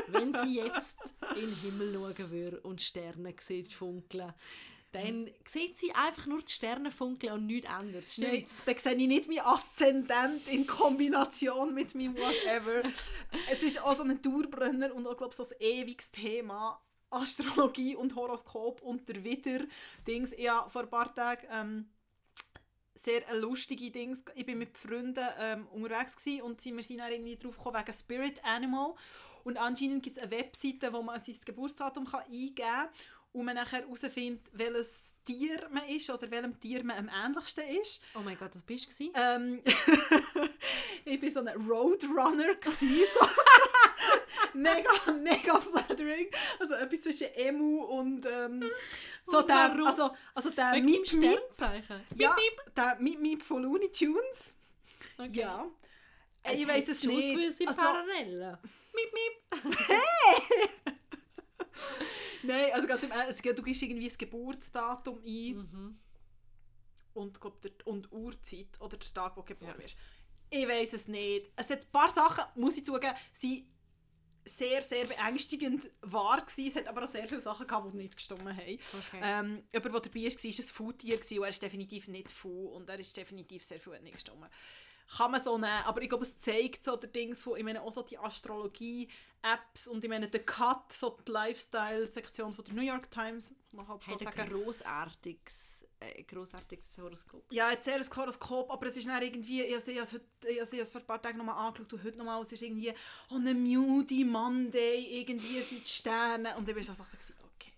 wenn 0.08 0.34
sie 0.36 0.56
jetzt 0.56 0.98
in 1.36 1.48
den 1.48 1.56
Himmel 1.56 1.94
schauen 1.94 2.32
würde 2.32 2.60
und 2.62 2.82
Sterne 2.82 3.34
sieht 3.40 3.72
funkeln, 3.74 4.34
dann 4.94 5.30
sieht 5.46 5.78
sie 5.78 5.92
einfach 5.94 6.28
nur 6.28 6.42
die 6.44 6.52
Sterne 6.52 6.92
funkeln 6.92 7.34
und 7.34 7.48
nichts 7.48 7.68
anderes. 7.68 8.18
Nein, 8.20 8.30
Stimmt's? 8.30 8.66
dann 8.66 8.78
sehe 8.78 8.94
ich 8.94 9.08
nicht 9.08 9.28
mein 9.28 9.40
Aszendent 9.40 10.48
in 10.48 10.68
Kombination 10.68 11.74
mit 11.74 11.96
meinem 11.96 12.16
Whatever. 12.16 12.84
es 13.52 13.64
ist 13.64 13.82
auch 13.82 13.96
so 13.96 14.04
ein 14.04 14.22
Dauerbrenner 14.22 14.94
und 14.94 15.08
auch, 15.08 15.18
glaube 15.18 15.32
ich, 15.32 15.38
so 15.38 15.44
ein 15.44 15.60
ewiges 15.60 16.12
Thema. 16.12 16.80
Astrologie 17.10 17.96
und 17.96 18.16
Horoskop 18.16 18.82
und 18.82 19.08
der 19.08 19.24
Widder-Dings. 19.24 20.34
Ich 20.34 20.50
habe 20.50 20.70
vor 20.70 20.84
ein 20.84 20.90
paar 20.90 21.14
Tagen 21.14 21.48
ähm, 21.52 21.90
sehr 23.04 23.22
lustige 23.36 23.92
Dings. 23.92 24.24
Ich 24.36 24.46
bin 24.46 24.58
mit 24.58 24.78
Freunden 24.78 25.26
ähm, 25.40 25.68
unterwegs 25.68 26.16
gewesen 26.16 26.42
und 26.44 26.62
sie- 26.62 26.76
wir 26.76 26.84
sind 26.84 27.00
dann 27.00 27.12
irgendwie 27.12 27.38
drauf 27.38 27.58
gekommen 27.58 27.78
wegen 27.80 27.94
Spirit 27.94 28.44
Animal. 28.44 28.94
Und 29.44 29.58
anscheinend 29.58 30.04
gibt 30.04 30.18
es 30.18 30.24
eine 30.24 30.32
Webseite, 30.32 30.94
wo 30.94 31.02
man 31.02 31.20
sein 31.20 31.36
Geburtsdatum 31.46 32.06
kann 32.06 32.22
eingeben 32.22 32.56
kann 32.56 32.88
und 33.34 33.46
man 33.46 33.56
nachher 33.56 33.82
herausfindet, 33.82 34.48
welches 34.54 35.14
Tier 35.26 35.68
man 35.72 35.88
ist 35.88 36.10
oder 36.10 36.30
welchem 36.30 36.60
Tier 36.60 36.84
man 36.84 36.98
am 36.98 37.26
ähnlichsten 37.26 37.64
ist. 37.82 38.02
Oh 38.16 38.20
mein 38.20 38.38
Gott, 38.38 38.54
das 38.56 38.62
bist 38.64 39.00
du? 39.00 39.12
Ähm, 39.16 39.62
ich 41.06 41.22
war 41.22 41.30
so 41.30 41.40
ein 41.40 41.68
Roadrunner. 41.68 42.56
gewesen, 42.56 43.06
So. 43.20 43.28
mega, 44.54 45.12
mega 45.12 45.60
flattering. 45.60 46.28
Also 46.60 46.74
etwas 46.76 47.02
zwischen 47.02 47.28
Emu 47.36 47.84
und 47.84 48.26
ähm, 48.26 48.70
so 49.26 49.40
Und 49.40 49.50
der, 49.50 49.72
also, 49.86 50.12
also 50.36 50.50
der 50.52 50.74
Miep 50.82 51.12
Miep, 51.14 51.40
ja, 52.16 52.36
der 52.76 52.98
Miep 53.00 53.20
Miep 53.20 53.44
von 53.44 53.64
Looney 53.64 53.92
Tunes. 53.92 54.54
Okay. 55.18 55.40
Ja. 55.40 55.66
Es 56.44 56.60
ich 56.60 56.68
weiß 56.68 56.90
es 56.90 57.04
nicht. 57.04 57.60
Also, 57.66 57.82
Parallelen. 57.82 58.58
Miep, 58.94 59.14
miep. 59.14 59.43
Nein, 62.58 62.72
also 62.74 62.88
ganz 62.88 63.04
im 63.04 63.12
Ernst, 63.12 63.44
du 63.46 63.64
gibst 63.64 63.82
irgendwie 63.82 64.08
das 64.08 64.18
Geburtsdatum 64.18 65.20
ein 65.24 65.56
Mhm. 65.58 66.00
und, 67.14 67.40
glaub, 67.40 67.62
der, 67.62 67.72
und 67.86 68.12
Uhrzeit 68.12 68.80
oder 68.80 68.98
der 68.98 69.14
Tag, 69.14 69.36
wo 69.38 69.42
du 69.42 69.48
geboren 69.48 69.76
Ja. 69.78 69.82
bist. 69.82 69.96
Ich 70.50 70.68
weiß 70.68 70.94
es 70.94 71.08
nicht. 71.08 71.52
Es 71.56 71.70
hat 71.70 71.86
ein 71.86 71.92
paar 71.92 72.12
Sachen, 72.12 72.44
muss 72.56 72.78
ich 72.78 72.86
zugeben, 72.86 73.16
sind 73.32 73.66
sehr, 74.46 74.82
sehr 74.82 75.06
beängstigend 75.06 75.90
wahr 76.02 76.42
gewesen. 76.46 76.68
Es 76.68 76.76
hat 76.76 76.88
aber 76.88 77.04
auch 77.04 77.10
sehr 77.12 77.28
viele 77.28 77.40
Sachen 77.42 77.66
gehabt, 77.66 77.94
die 77.94 77.98
nicht 77.98 78.16
gestimmt 78.18 78.42
haben. 78.42 78.58
Okay. 78.60 79.20
Ähm, 79.22 79.64
jemand, 79.72 79.94
der 79.96 80.02
dabei 80.02 80.20
war, 80.26 80.32
war 80.32 80.44
ein 80.44 80.64
Foodtier 80.74 81.16
und 81.16 81.44
er 81.44 81.50
ist 81.50 81.62
definitiv 81.62 82.08
nicht 82.10 82.30
Fu 82.30 82.68
und 82.68 82.90
er 82.90 83.00
ist 83.00 83.16
definitiv 83.16 83.64
sehr 83.64 83.80
viel 83.80 84.00
nicht 84.02 84.14
gestimmt. 84.14 84.46
Kann 85.18 85.32
man 85.32 85.44
so 85.44 85.58
nehmen, 85.58 85.84
aber 85.86 86.02
ich 86.02 86.10
glaube, 86.10 86.24
es 86.24 86.38
zeigt 86.38 86.84
so 86.84 86.96
der 86.96 87.10
Dings 87.10 87.42
von, 87.44 87.58
ich 87.58 87.64
meine 87.64 87.82
auch 87.82 87.92
so 87.92 88.02
die 88.02 88.18
Astrologie-Apps 89.44 89.88
und 89.88 90.04
ich 90.04 90.10
meine 90.10 90.28
der 90.28 90.44
Cut, 90.46 90.92
so 90.92 91.18
die 91.28 91.32
Lifestyle-Sektion 91.32 92.54
von 92.54 92.66
der 92.66 92.74
New 92.74 92.82
York 92.82 93.10
Times, 93.12 93.54
man 93.72 93.86
kann 93.88 94.00
so 94.06 94.14
hat 94.14 94.38
ein 94.38 94.50
grossartiges, 94.50 95.86
äh, 96.00 96.24
grossartiges 96.24 96.98
Horoskop. 96.98 97.44
Ja, 97.52 97.72
jetzt 97.72 97.86
sehr 97.86 97.96
ein 97.96 98.16
Horoskop, 98.16 98.72
aber 98.72 98.88
es 98.88 98.98
ist 98.98 99.08
dann 99.08 99.22
irgendwie, 99.22 99.62
ich 99.64 99.74
habe 99.76 99.92
es 100.02 100.14
heute- 100.14 100.26
ich 100.48 100.60
habe 100.62 100.78
es 100.78 100.92
vor 100.92 101.02
ein 101.02 101.08
paar 101.08 101.22
Tagen 101.22 101.38
nochmal 101.38 101.56
angeschaut 101.68 101.94
und 101.94 102.04
heute 102.04 102.18
nochmal, 102.18 102.42
es 102.42 102.52
ist 102.52 102.62
irgendwie, 102.62 102.94
oh, 103.30 103.36
eine 103.36 103.54
Moody 103.54 104.24
Monday, 104.24 105.20
irgendwie 105.22 105.60
sind 105.62 105.84
die 105.84 105.90
Sterne 105.90 106.56
und 106.58 106.68
ich 106.68 106.76
war 106.76 106.96
so 106.96 107.04
okay. 107.04 107.72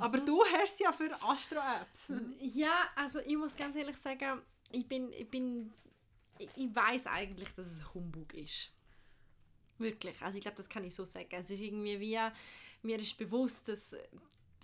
Aber 0.00 0.18
du 0.18 0.42
hast 0.44 0.80
ja 0.80 0.92
für 0.92 1.10
Astro-Apps. 1.22 2.12
Ja, 2.40 2.88
also 2.94 3.18
ich 3.20 3.36
muss 3.36 3.54
ganz 3.56 3.76
ehrlich 3.76 3.96
sagen, 3.98 4.40
ich 4.70 4.86
bin, 4.88 5.12
ich 5.12 5.28
bin, 5.28 5.72
ich, 6.38 6.48
ich 6.56 6.74
weiß 6.74 7.06
eigentlich, 7.08 7.50
dass 7.54 7.66
es 7.66 7.78
ein 7.78 7.94
Humbug 7.94 8.32
ist. 8.34 8.70
Wirklich, 9.82 10.20
also 10.22 10.36
ich 10.36 10.42
glaube, 10.42 10.56
das 10.56 10.68
kann 10.68 10.84
ich 10.84 10.94
so 10.94 11.04
sagen. 11.04 11.28
Es 11.30 11.50
ist 11.50 11.60
irgendwie 11.60 11.98
wie, 12.00 12.18
mir 12.82 12.98
ist 12.98 13.16
bewusst, 13.16 13.68
dass, 13.68 13.94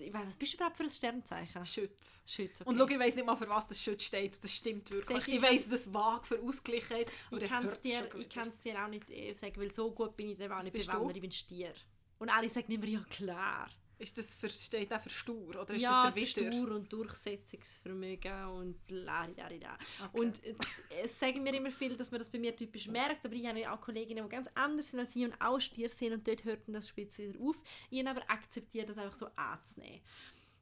ich 0.00 0.12
weiß, 0.12 0.26
was 0.26 0.37
bist 0.37 0.52
du 0.52 0.56
überhaupt 0.56 0.76
für 0.76 0.84
ein 0.84 0.90
Sternzeichen? 0.90 1.64
Schütz. 1.64 2.22
Schütz, 2.26 2.60
okay. 2.60 2.70
Und 2.70 2.76
schau, 2.76 2.87
ich 2.87 2.98
weiss 2.98 3.14
nicht 3.14 3.26
mal, 3.26 3.37
für 3.37 3.48
was 3.48 3.66
das 3.66 3.82
Schütz 3.82 4.04
steht. 4.04 4.42
Das 4.42 4.52
stimmt 4.52 4.90
wirklich. 4.90 5.16
Siehst 5.16 5.28
ich 5.28 5.34
ich 5.34 5.42
weiss 5.42 5.68
das 5.68 5.92
vage 5.92 6.25
für 6.26 6.40
Ausgleichheit. 6.40 7.10
aber 7.30 7.42
ich 7.42 7.50
kann 7.50 7.66
es 7.66 7.80
dir, 7.80 8.08
ich 8.16 8.28
dir 8.28 8.84
auch 8.84 8.88
nicht 8.88 9.10
äh, 9.10 9.34
sagen, 9.34 9.60
weil 9.60 9.72
so 9.72 9.90
gut 9.90 10.16
bin 10.16 10.30
ich 10.30 10.38
dann 10.38 10.52
auch 10.52 10.62
nicht 10.62 10.72
bewandert, 10.72 11.16
ich 11.16 11.22
bin 11.22 11.32
Stier. 11.32 11.72
Und 12.18 12.28
alle 12.30 12.48
sagen 12.48 12.70
immer, 12.72 12.87
ja 12.87 13.04
klar. 13.10 13.68
Ist 13.98 14.16
das 14.16 14.36
für, 14.36 14.48
steht 14.48 14.92
auch 14.92 15.00
für 15.00 15.08
stur? 15.08 15.60
Oder 15.60 15.74
ist 15.74 15.82
ja, 15.82 16.04
das 16.04 16.14
der 16.14 16.22
Witter? 16.22 16.52
Stur 16.52 16.70
und 16.76 16.92
Durchsetzungsvermögen 16.92 18.44
und 18.46 18.78
laridarida. 18.88 19.76
Okay. 20.04 20.20
Und 20.20 20.44
äh, 20.44 20.54
es 21.02 21.18
sagen 21.18 21.42
mir 21.42 21.52
immer 21.54 21.72
viel, 21.72 21.96
dass 21.96 22.10
man 22.10 22.20
das 22.20 22.30
bei 22.30 22.38
mir 22.38 22.54
typisch 22.54 22.86
merkt, 22.86 23.24
aber 23.24 23.34
ich 23.34 23.46
habe 23.46 23.70
auch 23.72 23.80
Kolleginnen, 23.80 24.24
die 24.24 24.30
ganz 24.30 24.48
anders 24.54 24.90
sind 24.90 25.00
als 25.00 25.16
ich 25.16 25.24
und 25.24 25.40
auch 25.40 25.58
Stier 25.58 25.90
sind 25.90 26.12
und 26.12 26.28
dort 26.28 26.44
hört 26.44 26.62
das 26.68 26.88
spitz 26.88 27.18
wieder 27.18 27.40
auf. 27.40 27.56
Ich 27.90 27.98
habe 27.98 28.10
aber 28.10 28.30
akzeptiert, 28.30 28.88
das 28.88 28.98
einfach 28.98 29.14
so 29.14 29.26
anzunehmen. 29.34 30.00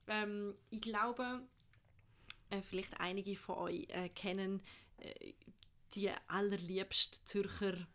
Ähm, 0.06 0.54
ich 0.70 0.80
glaube, 0.80 1.42
äh, 2.48 2.62
vielleicht 2.62 2.98
einige 3.00 3.36
von 3.36 3.56
euch 3.56 3.86
äh, 3.88 4.08
kennen 4.08 4.62
äh, 4.96 5.34
die 5.94 6.10
allerliebste 6.28 7.22
Zürcher 7.24 7.86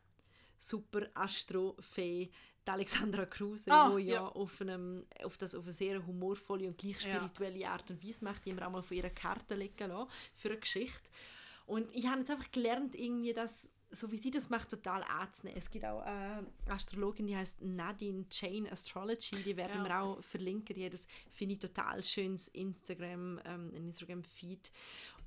super 0.59 1.07
Astrofee, 1.15 2.31
die 2.67 2.71
Alexandra 2.71 3.25
Kruse, 3.25 3.71
Ah, 3.71 3.91
wo 3.91 3.97
ja, 3.97 4.13
ja. 4.15 4.27
Auf, 4.27 4.61
einem, 4.61 5.05
auf 5.23 5.37
das 5.37 5.55
auf 5.55 5.63
eine 5.63 5.73
sehr 5.73 6.05
humorvolle 6.05 6.67
und 6.67 6.77
gleich 6.77 7.01
Ja. 7.03 7.15
spirituelle 7.15 7.67
Art 7.69 7.89
und 7.89 8.03
Weise 8.03 8.23
macht, 8.23 8.45
die 8.45 8.51
immer 8.51 8.67
auch 8.67 8.71
mal 8.71 8.83
von 8.83 8.95
ihrer 8.97 9.09
Karte 9.09 9.55
legen 9.55 9.89
lassen, 9.89 10.09
für 10.35 10.49
eine 10.49 10.59
Geschichte. 10.59 11.09
Und 11.65 11.89
ich 11.95 12.05
habe 12.07 12.19
jetzt 12.19 12.29
einfach 12.29 12.51
gelernt, 12.51 12.95
irgendwie, 12.95 13.33
dass 13.33 13.69
so 13.93 14.11
wie 14.11 14.17
sie 14.17 14.31
das 14.31 14.49
macht, 14.49 14.69
total 14.69 15.03
anzunehmen. 15.03 15.57
Es 15.57 15.69
gibt 15.69 15.83
auch 15.85 16.01
eine 16.01 16.45
Astrologin, 16.67 17.27
die 17.27 17.35
heißt 17.35 17.61
Nadine 17.61 18.25
Jane 18.31 18.71
Astrology, 18.71 19.35
die 19.43 19.57
werden 19.57 19.83
Ja. 19.83 19.89
wir 19.89 20.01
auch 20.01 20.23
verlinken. 20.23 20.75
Die 20.75 20.85
hat 20.85 20.93
das, 20.93 21.07
finde 21.31 21.55
ich, 21.55 21.59
total 21.59 22.01
schönes 22.03 22.47
Instagram, 22.49 23.39
ähm, 23.45 23.69
ein 23.69 23.73
Instagram-Feed. 23.87 24.71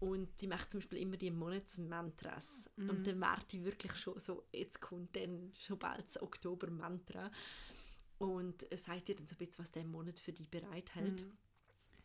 Und 0.00 0.28
die 0.40 0.46
macht 0.46 0.70
zum 0.70 0.80
Beispiel 0.80 0.98
immer 0.98 1.16
die 1.16 1.30
Monatsmantras. 1.30 2.68
Und 2.76 3.06
dann 3.06 3.20
warte 3.20 3.56
ich 3.56 3.64
wirklich 3.64 3.94
schon 3.96 4.18
so, 4.18 4.44
jetzt 4.52 4.80
kommt 4.80 5.14
dann 5.16 5.52
schon 5.60 5.78
bald 5.78 6.06
das 6.06 6.20
Oktober-Mantra. 6.22 7.30
Und 8.18 8.70
äh, 8.72 8.76
sagt 8.76 9.08
dir 9.08 9.16
dann 9.16 9.26
so 9.26 9.34
ein 9.34 9.38
bisschen, 9.38 9.62
was 9.64 9.72
der 9.72 9.84
Monat 9.84 10.18
für 10.18 10.32
dich 10.32 10.48
bereithält. 10.50 11.26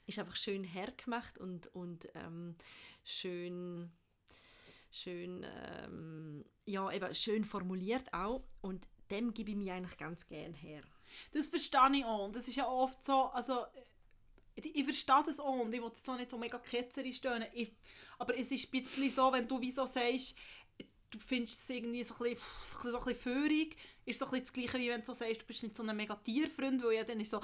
Ist 0.07 0.19
einfach 0.19 0.35
schön 0.35 0.63
hergemacht 0.63 1.37
und, 1.37 1.67
und 1.67 2.09
ähm, 2.15 2.55
schön 3.03 3.91
schön, 4.91 5.46
ähm, 5.67 6.43
ja, 6.65 6.91
eben 6.91 7.13
schön 7.13 7.43
formuliert 7.43 8.13
auch 8.13 8.43
und 8.62 8.88
dem 9.12 9.34
gebe 9.34 9.51
ich 9.51 9.58
mich 9.58 9.72
eigentlich 9.72 9.98
ganz 9.98 10.27
gern 10.27 10.53
her. 10.53 10.81
Das 11.31 11.48
verstehe 11.48 11.98
ich 11.98 12.05
auch. 12.05 12.31
Das 12.31 12.48
ist 12.48 12.55
ja 12.55 12.67
oft 12.67 13.03
so, 13.03 13.25
also 13.25 13.65
ich, 14.55 14.75
ich 14.75 14.84
verstehe 14.84 15.24
das 15.25 15.39
auch 15.39 15.60
und 15.60 15.74
ich 15.74 15.81
will 15.81 15.89
jetzt 15.89 16.08
auch 16.10 16.17
nicht 16.17 16.31
so 16.31 16.38
mega 16.38 16.60
ketzerisch 16.60 17.17
stöhnen. 17.17 17.48
Ich, 17.53 17.72
aber 18.17 18.38
es 18.38 18.51
ist 18.51 18.65
ein 18.65 18.84
bisschen 18.84 19.10
so, 19.10 19.31
wenn 19.31 19.48
du 19.48 19.60
wie 19.62 19.72
so 19.72 19.86
sagst, 19.86 20.38
du 21.10 21.19
findest 21.19 21.63
es 21.63 21.69
irgendwie 21.69 22.03
so 22.03 22.13
ein 22.15 22.36
bisschen, 22.36 22.91
so 22.91 23.00
bisschen 23.00 23.15
führig, 23.15 23.77
ist 24.05 24.19
so 24.19 24.25
ein 24.25 24.31
bisschen 24.31 24.46
das 24.46 24.53
Gleiche, 24.53 24.79
wie 24.79 24.89
wenn 24.89 25.01
du 25.01 25.08
so 25.08 25.13
sagst, 25.13 25.41
du 25.41 25.46
bist 25.46 25.63
nicht 25.63 25.75
so 25.75 25.84
ein 25.84 25.96
mega 25.96 26.15
Tierfreund, 26.15 26.84
weil 26.84 26.93
ja 26.93 27.03
dann 27.03 27.19
ist 27.19 27.31
so 27.31 27.41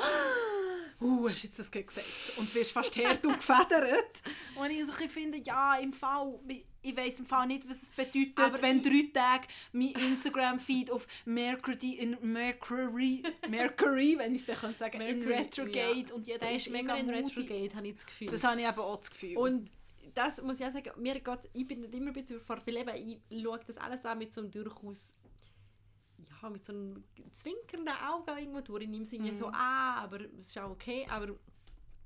«Uh, 1.01 1.29
hast 1.29 1.43
du 1.43 1.47
jetzt 1.47 1.59
das 1.59 1.69
gesagt?» 1.71 2.05
und 2.37 2.53
wirst 2.55 2.71
fast 2.71 2.95
hart 2.97 3.25
und 3.25 3.35
gefedert. 3.35 4.21
Und 4.55 4.71
ich 4.71 4.85
so 4.85 4.93
ein 4.93 5.09
finde, 5.09 5.37
ja, 5.39 5.75
im 5.75 5.91
Fall, 5.91 6.39
ich- 6.47 6.95
weiss 6.95 7.19
im 7.19 7.25
Fall 7.25 7.47
nicht, 7.47 7.67
was 7.67 7.81
es 7.81 7.91
bedeutet, 7.91 8.39
Aber 8.39 8.61
wenn 8.61 8.81
drei 8.81 9.09
Tage 9.13 9.47
mein 9.73 9.91
Instagram-Feed 9.91 10.91
auf 10.91 11.07
Mercury, 11.25 11.93
in 11.95 12.17
Mercury, 12.21 13.23
Mercury, 13.49 14.15
wenn 14.17 14.33
ich 14.33 14.41
es 14.41 14.47
dann 14.47 14.55
könnte 14.57 14.79
sagen, 14.79 15.01
in 15.01 15.25
Mercury, 15.25 15.33
Retrograde 15.73 16.13
und 16.13 16.27
jeder 16.27 16.39
Der 16.39 16.51
ist 16.51 16.69
mega 16.69 16.95
in 16.95 17.07
moody. 17.07 17.17
Retrograde, 17.19 17.75
habe 17.75 17.87
ich 17.87 17.95
das 17.95 18.05
Gefühl. 18.05 18.29
Das 18.29 18.43
habe 18.43 18.61
ich 18.61 18.67
eben 18.67 18.79
auch 18.79 18.97
das 18.97 19.11
Gefühl. 19.11 19.37
und 19.37 19.71
das 20.13 20.41
muss 20.41 20.59
ich 20.59 20.65
auch 20.65 20.71
sagen, 20.71 20.91
mir 21.01 21.19
geht, 21.19 21.49
ich 21.51 21.67
bin 21.67 21.81
nicht 21.81 21.93
immer 21.93 22.07
ein 22.07 22.13
bisschen 22.13 22.37
überfordert, 22.37 22.67
weil 22.67 22.77
eben, 22.77 23.19
ich 23.29 23.43
schaue 23.43 23.59
das 23.67 23.77
alles 23.77 24.05
an 24.05 24.17
mit 24.17 24.33
so 24.33 24.41
einem 24.41 24.51
durchaus 24.51 25.13
ja, 26.41 26.49
mit 26.49 26.65
so 26.65 26.73
einem 26.73 27.03
zwinkernden 27.31 27.93
Auge 27.95 28.31
irgendwo 28.39 28.61
durch. 28.61 28.83
Ich 28.83 28.89
nehme 28.89 29.03
es 29.03 29.13
irgendwie 29.13 29.33
so 29.35 29.47
an, 29.47 29.97
aber 29.97 30.21
es 30.39 30.47
ist 30.47 30.57
auch 30.57 30.69
okay. 30.71 31.05
Aber 31.09 31.35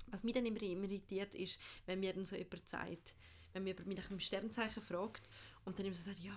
was 0.08 0.24
mich 0.24 0.34
dann 0.34 0.46
immer, 0.46 0.60
irritiert 0.62 1.34
ist, 1.34 1.58
wenn 1.86 2.00
mir 2.00 2.12
dann 2.12 2.24
so 2.24 2.36
jemand 2.36 2.68
sagt, 2.68 3.14
wenn 3.52 3.64
mir 3.64 3.74
jemand 3.76 3.98
nach 3.98 4.10
einem 4.10 4.20
Sternzeichen 4.20 4.82
fragt 4.82 5.28
und 5.64 5.78
dann 5.78 5.86
immer 5.86 5.94
so 5.94 6.02
sagt, 6.02 6.20
ja, 6.20 6.34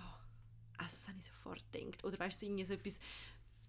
also 0.78 0.96
das 0.96 1.08
habe 1.08 1.18
ich 1.18 1.24
sofort 1.26 1.64
gedacht. 1.72 2.04
Oder 2.04 2.18
weißt 2.18 2.42
du, 2.42 2.46
irgendwie 2.46 2.64
so 2.64 2.74
etwas 2.74 2.98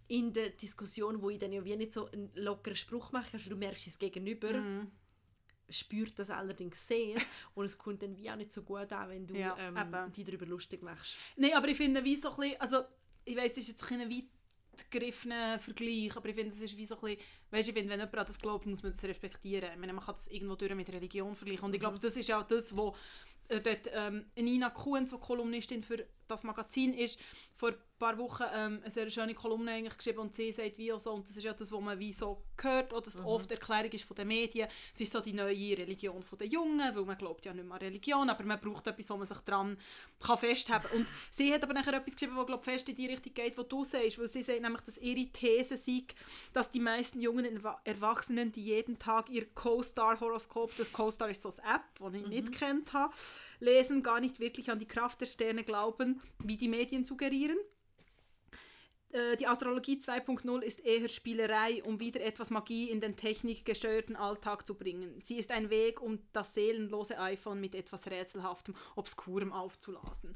in 0.07 0.33
der 0.33 0.49
Diskussion, 0.49 1.21
wo 1.21 1.29
ich 1.29 1.39
dann 1.39 1.51
ja 1.51 1.63
wie 1.65 1.75
nicht 1.75 1.93
so 1.93 2.09
einen 2.11 2.31
lockeren 2.35 2.75
Spruch 2.75 3.11
mache, 3.11 3.33
also 3.37 3.49
du 3.49 3.55
merkst 3.55 3.87
es 3.87 3.97
gegenüber, 3.97 4.53
Mhm. 4.53 4.91
spürt 5.69 6.19
das 6.19 6.29
allerdings 6.29 6.87
sehr 6.87 7.17
und 7.55 7.65
es 7.65 7.77
kommt 7.77 8.03
dann 8.03 8.15
wie 8.17 8.29
auch 8.29 8.35
nicht 8.35 8.51
so 8.51 8.61
gut 8.61 8.91
an, 8.93 9.09
wenn 9.09 9.25
du 9.25 9.33
Ja, 9.35 9.57
ähm, 9.57 10.13
dich 10.13 10.23
darüber 10.25 10.45
lustig 10.45 10.83
machst. 10.83 11.15
Nein, 11.37 11.53
aber 11.55 11.67
ich 11.69 11.77
finde, 11.77 12.03
wie 12.03 12.15
so 12.15 12.29
ein 12.29 12.35
bisschen, 12.35 12.61
also 12.61 12.83
ich 13.25 13.35
weiss, 13.35 13.51
es 13.53 13.57
ist 13.57 13.67
jetzt 13.69 13.83
ein 13.83 13.99
bisschen 13.99 14.01
ein 14.01 14.11
weit 14.11 14.89
gegriffener 14.89 15.59
Vergleich, 15.59 16.15
aber 16.15 16.29
ich 16.29 16.35
finde, 16.35 16.53
es 16.53 16.61
ist 16.61 16.77
wie 16.77 16.85
so 16.85 16.95
ein 16.95 17.01
bisschen, 17.01 17.19
weißt, 17.51 17.69
ich 17.69 17.75
finde, 17.75 17.89
wenn 17.89 17.99
jemand 17.99 18.17
an 18.17 18.25
das 18.25 18.39
glaubt, 18.39 18.65
muss 18.65 18.83
man 18.83 18.91
das 18.91 19.03
respektieren. 19.03 19.71
Ich 19.73 19.79
meine, 19.79 19.93
man 19.93 20.03
kann 20.03 20.15
das 20.15 20.27
irgendwo 20.27 20.55
durch 20.55 20.73
mit 20.75 20.89
Religion 20.89 21.35
vergleichen 21.35 21.65
und 21.65 21.73
ich 21.73 21.79
glaube, 21.79 21.99
das 21.99 22.15
ist 22.15 22.31
auch 22.31 22.43
das, 22.43 22.75
wo 22.75 22.95
äh, 23.49 23.61
dort 23.61 23.89
ähm, 23.93 24.25
Nina 24.35 24.69
Kuhn, 24.69 25.07
so 25.07 25.17
Kolumnistin 25.17 25.83
für 25.83 26.05
das 26.27 26.43
Magazin 26.43 26.93
ist, 26.95 27.19
vor 27.55 27.69
ein 27.69 27.75
paar 27.99 28.17
Wochen 28.17 28.43
ähm, 28.51 28.79
eine 28.83 28.91
sehr 28.91 29.07
schöne 29.11 29.35
Kolumne 29.35 29.71
eigentlich 29.71 29.95
geschrieben 29.95 30.17
und 30.19 30.35
sie 30.35 30.51
sagt 30.51 30.79
wie 30.79 30.91
auch 30.91 30.99
so, 30.99 31.13
und 31.13 31.29
das 31.29 31.37
ist 31.37 31.43
ja 31.43 31.53
das, 31.53 31.71
was 31.71 31.79
man 31.79 31.99
wie 31.99 32.13
so 32.13 32.41
hört, 32.59 32.91
oder 32.93 33.01
das 33.03 33.23
oft 33.23 33.51
Erklärung 33.51 33.91
ist 33.91 34.05
von 34.05 34.15
den 34.15 34.27
Medien, 34.29 34.67
es 34.95 35.01
ist 35.01 35.13
so 35.13 35.19
die 35.21 35.33
neue 35.33 35.77
Religion 35.77 36.23
von 36.23 36.39
den 36.39 36.49
Jungen, 36.49 36.95
weil 36.95 37.05
man 37.05 37.15
glaubt 37.15 37.45
ja 37.45 37.53
nicht 37.53 37.63
mehr 37.63 37.75
an 37.75 37.79
Religion, 37.81 38.27
aber 38.27 38.43
man 38.43 38.59
braucht 38.59 38.87
etwas, 38.87 39.07
wo 39.11 39.17
man 39.17 39.27
sich 39.27 39.37
dran 39.39 39.77
kann 40.19 40.37
festhalten 40.39 40.87
kann. 40.87 40.97
Und 41.01 41.07
sie 41.29 41.53
hat 41.53 41.63
aber 41.63 41.73
nachher 41.73 41.93
etwas 41.93 42.15
geschrieben, 42.15 42.35
was 42.35 42.47
glaub, 42.47 42.65
fest 42.65 42.89
in 42.89 42.95
die 42.95 43.05
Richtung 43.05 43.33
geht, 43.35 43.55
was 43.55 43.67
du 43.67 43.83
sagst, 43.83 44.17
weil 44.17 44.27
sie 44.27 44.41
sagt 44.41 44.61
nämlich, 44.61 44.81
dass 44.81 44.97
ihre 44.97 45.27
These 45.27 45.77
sei, 45.77 46.05
dass 46.53 46.71
die 46.71 46.79
meisten 46.79 47.21
jungen 47.21 47.45
Erwa- 47.45 47.77
Erwachsenen, 47.83 48.51
die 48.51 48.63
jeden 48.65 48.97
Tag 48.97 49.29
ihr 49.29 49.45
Co-Star-Horoskop, 49.53 50.75
das 50.75 50.91
Co-Star 50.91 51.29
ist 51.29 51.43
so 51.43 51.53
eine 51.61 51.75
App, 51.75 51.83
die 52.11 52.17
ich 52.17 52.27
nicht 52.27 52.51
kennt 52.51 52.93
habe, 52.93 53.13
lesen, 53.59 54.03
gar 54.03 54.19
nicht 54.19 54.39
wirklich 54.39 54.71
an 54.71 54.79
die 54.79 54.87
Kraft 54.87 55.21
der 55.21 55.25
Sterne 55.25 55.63
glauben, 55.63 56.21
wie 56.43 56.57
die 56.57 56.67
Medien 56.67 57.03
suggerieren. 57.03 57.57
Äh, 59.09 59.37
Die 59.37 59.47
Astrologie 59.47 59.97
2.0 59.97 60.61
ist 60.61 60.79
eher 60.81 61.07
Spielerei, 61.07 61.81
um 61.83 61.99
wieder 61.99 62.21
etwas 62.21 62.49
Magie 62.49 62.89
in 62.89 62.99
den 62.99 63.15
technikgesteuerten 63.15 64.15
Alltag 64.15 64.67
zu 64.67 64.75
bringen. 64.75 65.21
Sie 65.23 65.37
ist 65.37 65.51
ein 65.51 65.69
Weg, 65.69 66.01
um 66.01 66.19
das 66.33 66.53
seelenlose 66.53 67.17
iPhone 67.19 67.61
mit 67.61 67.75
etwas 67.75 68.07
Rätselhaftem, 68.07 68.75
Obskurem 68.95 69.53
aufzuladen. 69.53 70.35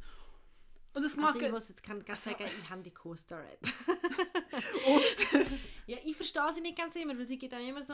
Und 0.93 1.05
das 1.05 1.15
mag... 1.15 1.35
Also 1.35 1.45
ich 1.45 1.51
muss 1.51 1.69
jetzt 1.69 1.83
kann 1.83 2.03
ganz 2.03 2.23
sagen, 2.23 2.45
ich 2.61 2.69
habe 2.69 2.81
die 2.81 2.91
Co-Star-App. 2.91 3.59
und, 4.87 5.49
Ja, 5.85 5.97
ich 6.05 6.15
verstehe 6.15 6.53
sie 6.53 6.61
nicht 6.61 6.77
ganz 6.77 6.95
immer, 6.95 7.17
weil 7.17 7.25
sie 7.25 7.37
geht 7.37 7.53
einem 7.53 7.69
immer 7.69 7.83
so... 7.83 7.93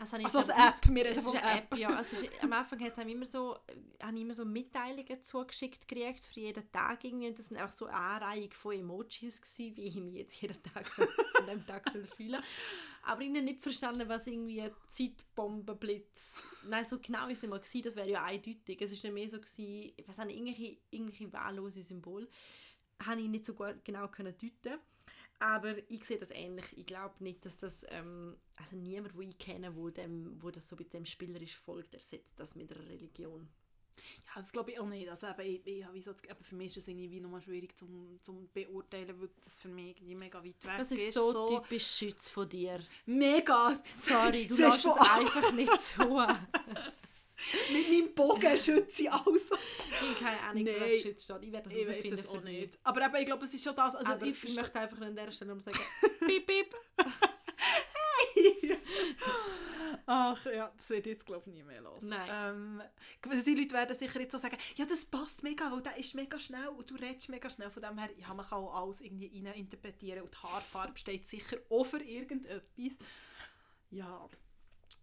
Also, 0.00 0.12
habe 0.12 0.22
ich 0.22 0.26
also 0.26 0.52
als 0.52 0.84
App, 0.84 0.94
wir 0.94 1.04
reden 1.04 1.20
von 1.20 1.36
eine 1.36 1.58
App. 1.58 1.72
App, 1.72 1.78
ja. 1.78 1.88
Also, 1.88 2.16
ist, 2.16 2.42
am 2.42 2.52
Anfang 2.52 2.80
hat 2.80 2.98
einem 2.98 3.10
immer 3.10 3.26
so, 3.26 3.58
habe 4.00 4.16
ich 4.16 4.22
immer 4.22 4.34
so 4.34 4.44
Mitteilungen 4.44 5.22
zugeschickt 5.22 5.88
gekriegt 5.88 6.24
für 6.24 6.40
jeden 6.40 6.70
Tag 6.70 7.02
irgendwie. 7.02 7.28
Und 7.28 7.38
das 7.38 7.48
sind 7.48 7.60
auch 7.60 7.70
so 7.70 7.86
eine 7.86 7.96
Anreihung 7.96 8.52
von 8.52 8.74
Emojis 8.74 9.42
gewesen, 9.42 9.76
wie 9.76 9.86
ich 9.86 9.96
mich 9.96 10.14
jetzt 10.14 10.40
jeden 10.40 10.62
Tag 10.62 10.86
so 10.86 11.02
an 11.02 11.46
dem 11.48 11.66
Tag 11.66 11.90
soll 11.90 12.06
fühlen 12.06 12.40
Aber 13.02 13.22
ich 13.22 13.28
habe 13.28 13.42
nicht 13.42 13.60
verstanden, 13.60 14.08
was 14.08 14.26
irgendwie 14.28 14.70
Zeitbombenblitz... 14.88 16.44
Nein, 16.68 16.84
so 16.84 16.98
genau 17.00 17.26
ist 17.26 17.38
es 17.38 17.42
nicht 17.42 17.50
mal 17.50 17.58
gewesen, 17.58 17.82
das 17.82 17.96
wäre 17.96 18.08
ja 18.08 18.22
eindeutig. 18.22 18.80
Es 18.80 18.92
ist 18.92 19.02
nicht 19.02 19.12
mehr 19.12 19.28
so 19.28 19.38
gewesen, 19.38 19.92
weiß 20.06 20.26
nicht, 20.26 20.36
irgendwelche, 20.36 20.78
irgendwelche 20.90 21.32
wahllose 21.32 21.82
Symbole 21.82 22.28
habe 23.04 23.20
ich 23.20 23.28
nicht 23.28 23.44
so 23.44 23.54
gut 23.54 23.84
genau 23.84 24.08
können 24.08 24.34
deuten 24.36 24.80
aber 25.38 25.76
ich 25.90 26.04
sehe 26.04 26.18
das 26.18 26.30
ähnlich. 26.30 26.66
Ich 26.76 26.86
glaube 26.86 27.14
nicht, 27.20 27.44
dass 27.44 27.58
das, 27.58 27.84
ähm, 27.90 28.36
also 28.56 28.76
niemand, 28.76 29.14
wo 29.16 29.20
ich 29.20 29.38
kenne, 29.38 29.74
wo, 29.76 29.90
dem, 29.90 30.42
wo 30.42 30.50
das 30.50 30.68
so 30.68 30.76
mit 30.76 30.92
dem 30.92 31.06
spielerisch 31.06 31.56
folgt, 31.56 31.94
ersetzt 31.94 32.38
das 32.40 32.54
mit 32.54 32.72
einer 32.72 32.86
Religion. 32.88 33.48
Ja, 34.26 34.40
das 34.40 34.52
glaube 34.52 34.70
ich 34.70 34.78
auch 34.78 34.86
nicht. 34.86 35.08
Also 35.08 35.26
eben, 35.26 35.40
ich, 35.66 35.84
ich, 35.94 36.04
das- 36.04 36.22
eben 36.24 36.42
für 36.44 36.54
mich 36.54 36.68
ist 36.68 36.76
das 36.78 36.88
irgendwie 36.88 37.10
wie 37.10 37.20
nochmal 37.20 37.42
schwierig 37.42 37.76
zum, 37.76 38.20
zum 38.22 38.48
beurteilen, 38.52 39.20
weil 39.20 39.28
das 39.42 39.56
für 39.56 39.68
mich 39.68 39.96
irgendwie 39.96 40.14
mega 40.14 40.38
weit 40.38 40.64
weg 40.64 40.78
Das 40.78 40.92
ist 40.92 41.14
so, 41.14 41.32
so 41.32 41.60
typisch 41.60 41.86
Schütz 41.86 42.28
von 42.28 42.48
dir. 42.48 42.80
Mega! 43.06 43.80
Sorry, 43.88 44.46
du 44.46 44.54
lässt 44.58 44.78
es 44.86 44.86
einfach 44.96 45.52
nicht 45.52 45.80
so. 45.80 46.22
Mit 47.72 47.88
meinem 47.90 48.14
Bogen 48.14 48.56
schütze 48.56 49.02
ich 49.02 49.12
alles. 49.12 49.50
Ich 49.50 50.00
habe 50.00 50.14
keine 50.18 50.40
Ahnung, 50.40 50.64
Nein. 50.64 50.74
was 50.80 51.02
Schütz 51.02 51.24
steht. 51.24 51.42
Ich 51.42 51.52
werde 51.52 51.68
das 51.68 51.78
Ich 51.78 51.88
weiß 51.88 52.12
es 52.12 52.26
auch 52.26 52.42
nicht. 52.42 52.78
Aber 52.82 53.04
eben, 53.04 53.16
ich 53.16 53.26
glaube, 53.26 53.44
es 53.44 53.54
ist 53.54 53.62
schon 53.64 53.76
das. 53.76 53.94
Also 53.94 54.10
Aber 54.10 54.26
ich 54.26 54.42
ich, 54.42 54.54
möchte 54.56 54.78
einfach 54.78 55.00
an 55.00 55.14
dieser 55.14 55.32
Stelle 55.32 55.60
sagen, 55.60 55.78
piep, 56.26 56.46
piep. 56.46 56.74
Ach 60.10 60.42
ja, 60.46 60.72
das 60.76 60.88
wird 60.88 61.06
jetzt 61.06 61.26
glaube 61.26 61.50
ich 61.50 61.54
nie 61.54 61.62
mehr 61.62 61.82
los. 61.82 62.02
Nein. 62.02 62.30
Ähm, 62.32 62.82
gewisse 63.20 63.52
Leute 63.52 63.74
werden 63.74 63.96
sicher 63.96 64.20
jetzt 64.20 64.32
so 64.32 64.38
sagen, 64.38 64.56
ja 64.76 64.86
das 64.86 65.04
passt 65.04 65.42
mega, 65.42 65.70
weil 65.70 65.82
der 65.82 65.98
ist 65.98 66.14
mega 66.14 66.38
schnell 66.38 66.68
und 66.68 66.90
du 66.90 66.94
redest 66.94 67.28
mega 67.28 67.48
schnell. 67.50 67.70
Von 67.70 67.82
dem 67.82 67.98
her, 67.98 68.08
ja, 68.16 68.32
man 68.32 68.46
kann 68.46 68.58
auch 68.58 68.74
alles 68.74 69.00
irgendwie 69.02 69.30
rein 69.44 69.54
interpretieren 69.54 70.22
und 70.22 70.32
die 70.32 70.38
Haarfarbe 70.38 70.96
steht 70.96 71.26
sicher 71.26 71.58
auch 71.68 71.84
für 71.84 72.02
irgendetwas. 72.02 72.98
Ja. 73.90 74.28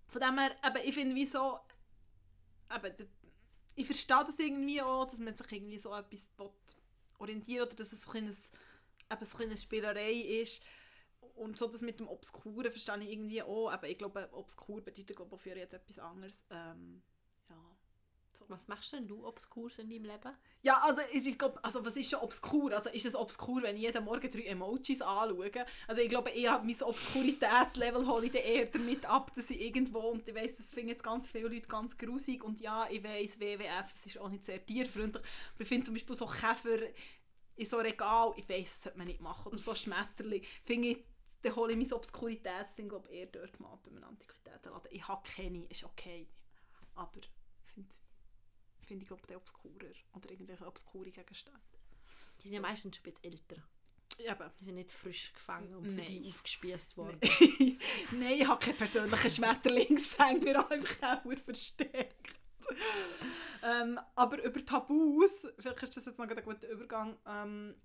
Von 0.07 0.21
dem 0.21 0.39
her, 0.39 0.55
eben, 0.65 0.87
ich 0.87 0.93
finde 0.95 1.15
wie 1.15 1.25
so, 1.25 1.59
eben, 2.73 3.09
ich 3.75 3.85
verstehe 3.85 4.23
das 4.25 4.39
irgendwie 4.39 4.81
auch, 4.81 5.05
dass 5.05 5.19
man 5.19 5.35
sich 5.35 5.51
irgendwie 5.51 5.77
so 5.77 5.93
etwas 5.93 6.29
will 6.37 6.49
orientieren 7.19 7.67
oder 7.67 7.75
dass 7.75 7.93
es 7.93 8.07
ein 8.07 8.27
eben 9.11 9.25
so 9.25 9.37
ein 9.37 9.43
eine 9.43 9.57
Spielerei 9.57 10.13
ist. 10.13 10.63
Und 11.35 11.57
so 11.57 11.67
das 11.67 11.81
mit 11.81 11.99
dem 11.99 12.07
Obskuren 12.07 12.71
verstehe 12.71 12.99
ich 12.99 13.11
irgendwie 13.11 13.43
auch. 13.43 13.69
Aber 13.69 13.89
ich 13.89 13.97
glaube, 13.97 14.29
obskur 14.31 14.81
bedeutet 14.81 15.15
glaube 15.15 15.35
ich, 15.35 15.41
für 15.41 15.49
jeden 15.49 15.73
etwas 15.73 15.99
anderes. 15.99 16.43
Ähm. 16.49 17.01
Was 18.47 18.67
machst 18.67 18.93
denn 18.93 19.07
du 19.07 19.25
obskurs 19.25 19.79
in 19.79 19.89
deinem 19.89 20.05
Leben? 20.05 20.31
Ja, 20.61 20.81
also, 20.83 21.01
ich 21.11 21.37
glaub, 21.37 21.59
also 21.63 21.85
was 21.85 21.97
ist 21.97 22.09
schon 22.09 22.19
obskur? 22.19 22.73
Also 22.73 22.89
ist 22.89 23.05
es 23.05 23.15
obskur, 23.15 23.61
wenn 23.63 23.75
ich 23.75 23.83
jeden 23.83 24.03
Morgen 24.03 24.29
drei 24.29 24.43
Emojis 24.43 25.01
anschaue? 25.01 25.65
Also 25.87 26.01
ich 26.01 26.09
glaube, 26.09 26.31
ich 26.31 26.47
habe 26.47 26.65
mein 26.65 26.81
Obskuritätslevel 26.81 28.07
hole 28.07 28.25
ich 28.25 28.31
dann 28.31 28.41
eher 28.43 28.65
damit 28.65 29.05
ab, 29.05 29.33
dass 29.35 29.49
ich 29.49 29.61
irgendwo, 29.61 29.99
und 29.99 30.27
ich 30.27 30.35
weiss, 30.35 30.55
das 30.55 30.73
finden 30.73 30.89
jetzt 30.89 31.03
ganz 31.03 31.29
viele 31.29 31.47
Leute 31.47 31.67
ganz 31.67 31.97
grusig 31.97 32.43
und 32.43 32.59
ja, 32.59 32.87
ich 32.89 33.03
weiss, 33.03 33.39
WWF, 33.39 33.91
es 33.93 34.05
ist 34.05 34.17
auch 34.17 34.29
nicht 34.29 34.45
sehr 34.45 34.65
tierfreundlich, 34.65 35.23
aber 35.53 35.61
ich 35.61 35.67
finde 35.67 35.85
zum 35.85 35.93
Beispiel 35.93 36.15
so 36.15 36.25
Käfer 36.25 36.79
in 37.55 37.65
so 37.65 37.77
Regal, 37.77 38.33
ich 38.37 38.49
weiss, 38.49 38.75
das 38.75 38.83
sollte 38.83 38.97
man 38.97 39.07
nicht 39.07 39.21
machen, 39.21 39.47
oder 39.47 39.57
so 39.57 39.73
Schmetterli, 39.73 40.43
finde 40.65 40.89
ich, 40.89 41.05
dann 41.41 41.55
hole 41.55 41.73
ich 41.73 41.77
mein 41.77 41.93
Obskuritätsding, 41.93 42.89
glaube 42.89 43.07
ich, 43.09 43.19
eher 43.19 43.27
dort 43.27 43.59
mal 43.59 43.71
ab, 43.71 43.81
bei 43.83 43.91
einem 43.91 44.03
Antiquitätenladen. 44.03 44.89
Ich 44.91 45.07
habe 45.07 45.21
keine, 45.29 45.63
ist 45.65 45.83
okay, 45.83 46.27
aber 46.95 47.17
ich 47.17 47.29
finde 47.73 47.89
finde 48.85 49.03
ich 49.03 49.07
glaube 49.07 49.25
der 49.27 49.37
obskurer 49.37 49.91
oder 50.13 50.31
irgendwelche 50.31 50.65
obskure 50.65 51.11
Gegenstände. 51.11 51.59
Die 52.41 52.47
sind 52.47 52.55
ja 52.55 52.61
meistens 52.61 52.95
schon 52.95 53.05
ein 53.05 53.13
bisschen 53.13 53.31
älter. 53.31 53.63
Eben. 54.17 54.51
Die 54.59 54.65
sind 54.65 54.75
nicht 54.75 54.91
frisch 54.91 55.33
gefangen 55.33 55.75
und 55.75 55.85
für 55.85 55.91
Nein. 55.91 56.07
die 56.07 56.29
aufgespießt 56.29 56.95
worden. 56.95 57.19
Nein, 58.11 58.37
ich 58.39 58.47
habe 58.47 58.63
keinen 58.63 58.77
persönlichen 58.77 59.29
Schmetterlingsfänger 59.29 60.71
im 60.71 60.83
Keller 60.83 61.37
versteckt. 61.43 62.39
ähm, 63.61 63.99
aber 64.15 64.41
über 64.43 64.65
Tabus, 64.65 65.47
vielleicht 65.59 65.83
ist 65.83 65.97
das 65.97 66.05
jetzt 66.05 66.17
noch 66.17 66.27
ein 66.27 66.43
guter 66.43 66.69
Übergang, 66.69 67.17
ähm, 67.27 67.75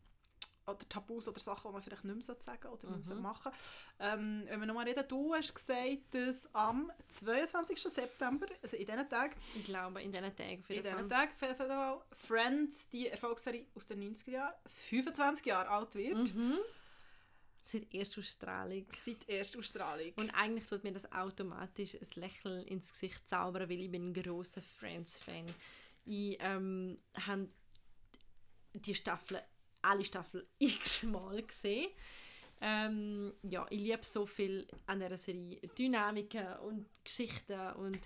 oder 0.70 0.88
Tabus 0.88 1.28
oder 1.28 1.38
Sachen, 1.40 1.68
die 1.68 1.72
man 1.72 1.82
vielleicht 1.82 2.04
nicht 2.04 2.14
mehr 2.28 2.36
sagen 2.40 2.68
oder 2.68 2.90
nicht 2.90 3.06
mehr 3.06 3.16
Mhm. 3.16 3.22
machen 3.22 3.52
ähm, 3.98 4.44
Wenn 4.46 4.60
wir 4.60 4.66
nochmal 4.66 4.86
reden, 4.86 5.04
du 5.08 5.34
hast 5.34 5.54
gesagt, 5.54 5.98
dass 6.12 6.54
am 6.54 6.90
22. 7.08 7.78
September, 7.82 8.46
also 8.62 8.76
in 8.76 8.86
diesen 8.86 9.08
Tagen, 9.08 9.34
Ich 9.56 9.64
glaube, 9.64 10.02
in 10.02 10.12
diesen 10.12 10.34
Tagen 10.36 10.64
in 10.68 10.82
diesen. 10.82 11.08
Tagen, 11.08 11.32
Fall, 11.36 12.00
Friends, 12.12 12.88
die 12.88 13.08
Erfolgsserie 13.08 13.66
aus 13.74 13.86
den 13.86 14.00
90er 14.14 14.30
Jahren, 14.30 14.54
25 14.66 15.46
Jahre 15.46 15.68
alt 15.68 15.94
wird, 15.94 16.34
Mhm. 16.34 16.58
Seit 17.62 17.92
Erstausstrahlung. 17.94 18.86
seit 19.04 19.28
Erstausstrahlung. 19.28 20.12
Und 20.16 20.30
eigentlich 20.30 20.64
tut 20.64 20.82
mir 20.82 20.92
das 20.92 21.12
automatisch 21.12 21.94
ein 21.94 22.08
Lächeln 22.20 22.62
ins 22.66 22.90
Gesicht 22.90 23.28
zaubern, 23.28 23.68
weil 23.68 23.80
ich 23.80 23.90
bin 23.90 24.08
ein 24.10 24.14
grosser 24.14 24.62
Friends-Fan. 24.62 25.44
Ich 26.06 26.38
ähm, 26.40 26.98
habe 27.26 27.50
die 28.72 28.94
Staffel, 28.94 29.42
alle 29.82 30.04
Staffeln 30.04 30.44
x-mal 30.58 31.42
gesehen. 31.42 31.90
Ähm, 32.60 33.32
ja, 33.42 33.66
ich 33.70 33.80
liebe 33.80 34.04
so 34.04 34.26
viel 34.26 34.66
an 34.86 35.00
dieser 35.00 35.16
Serie. 35.16 35.60
Dynamiken 35.78 36.46
und 36.58 36.86
Geschichten 37.04 37.72
und 37.76 37.98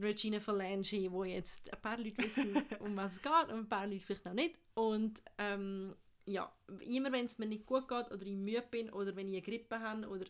Regina 0.00 0.40
Falange, 0.40 1.10
wo 1.10 1.24
jetzt 1.24 1.72
ein 1.72 1.80
paar 1.80 1.98
Leute 1.98 2.22
wissen, 2.22 2.62
um 2.80 2.96
was 2.96 3.14
es 3.14 3.22
geht 3.22 3.48
und 3.48 3.58
ein 3.58 3.68
paar 3.68 3.86
Leute 3.86 4.04
vielleicht 4.04 4.24
noch 4.24 4.34
nicht. 4.34 4.58
Und 4.74 5.22
ähm, 5.38 5.94
ja, 6.26 6.52
immer 6.80 7.10
wenn 7.12 7.26
es 7.26 7.38
mir 7.38 7.46
nicht 7.46 7.66
gut 7.66 7.88
geht 7.88 8.10
oder 8.10 8.24
ich 8.24 8.36
müde 8.36 8.64
bin 8.70 8.90
oder 8.90 9.16
wenn 9.16 9.28
ich 9.28 9.34
eine 9.34 9.42
Grippe 9.42 9.80
habe 9.80 10.08
oder 10.08 10.26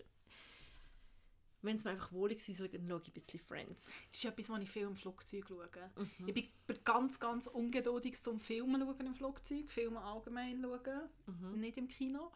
wenn 1.62 1.76
es 1.76 1.84
mir 1.84 1.92
einfach 1.92 2.12
wohlig 2.12 2.46
ist, 2.48 2.60
dann 2.60 2.68
schaue 2.88 3.00
ich 3.02 3.08
ein 3.08 3.12
bisschen 3.12 3.40
Friends. 3.40 3.86
Das 4.10 4.18
ist 4.18 4.24
etwas, 4.24 4.50
was 4.50 4.60
ich 4.60 4.70
viel 4.70 4.82
im 4.82 4.96
Flugzeug 4.96 5.44
schaue. 5.48 5.68
Mhm. 5.96 6.28
Ich 6.28 6.34
bin 6.34 6.48
bin 6.66 6.84
ganz, 6.84 7.18
ganz 7.20 7.46
ungeduldig 7.46 8.20
zum 8.22 8.40
Filmen 8.40 8.80
schauen 8.80 9.06
im 9.06 9.14
Flugzeug. 9.14 9.70
Filme 9.70 10.00
allgemein 10.00 10.60
schauen, 10.60 11.08
Mhm. 11.26 11.60
nicht 11.60 11.76
im 11.78 11.88
Kino. 11.88 12.32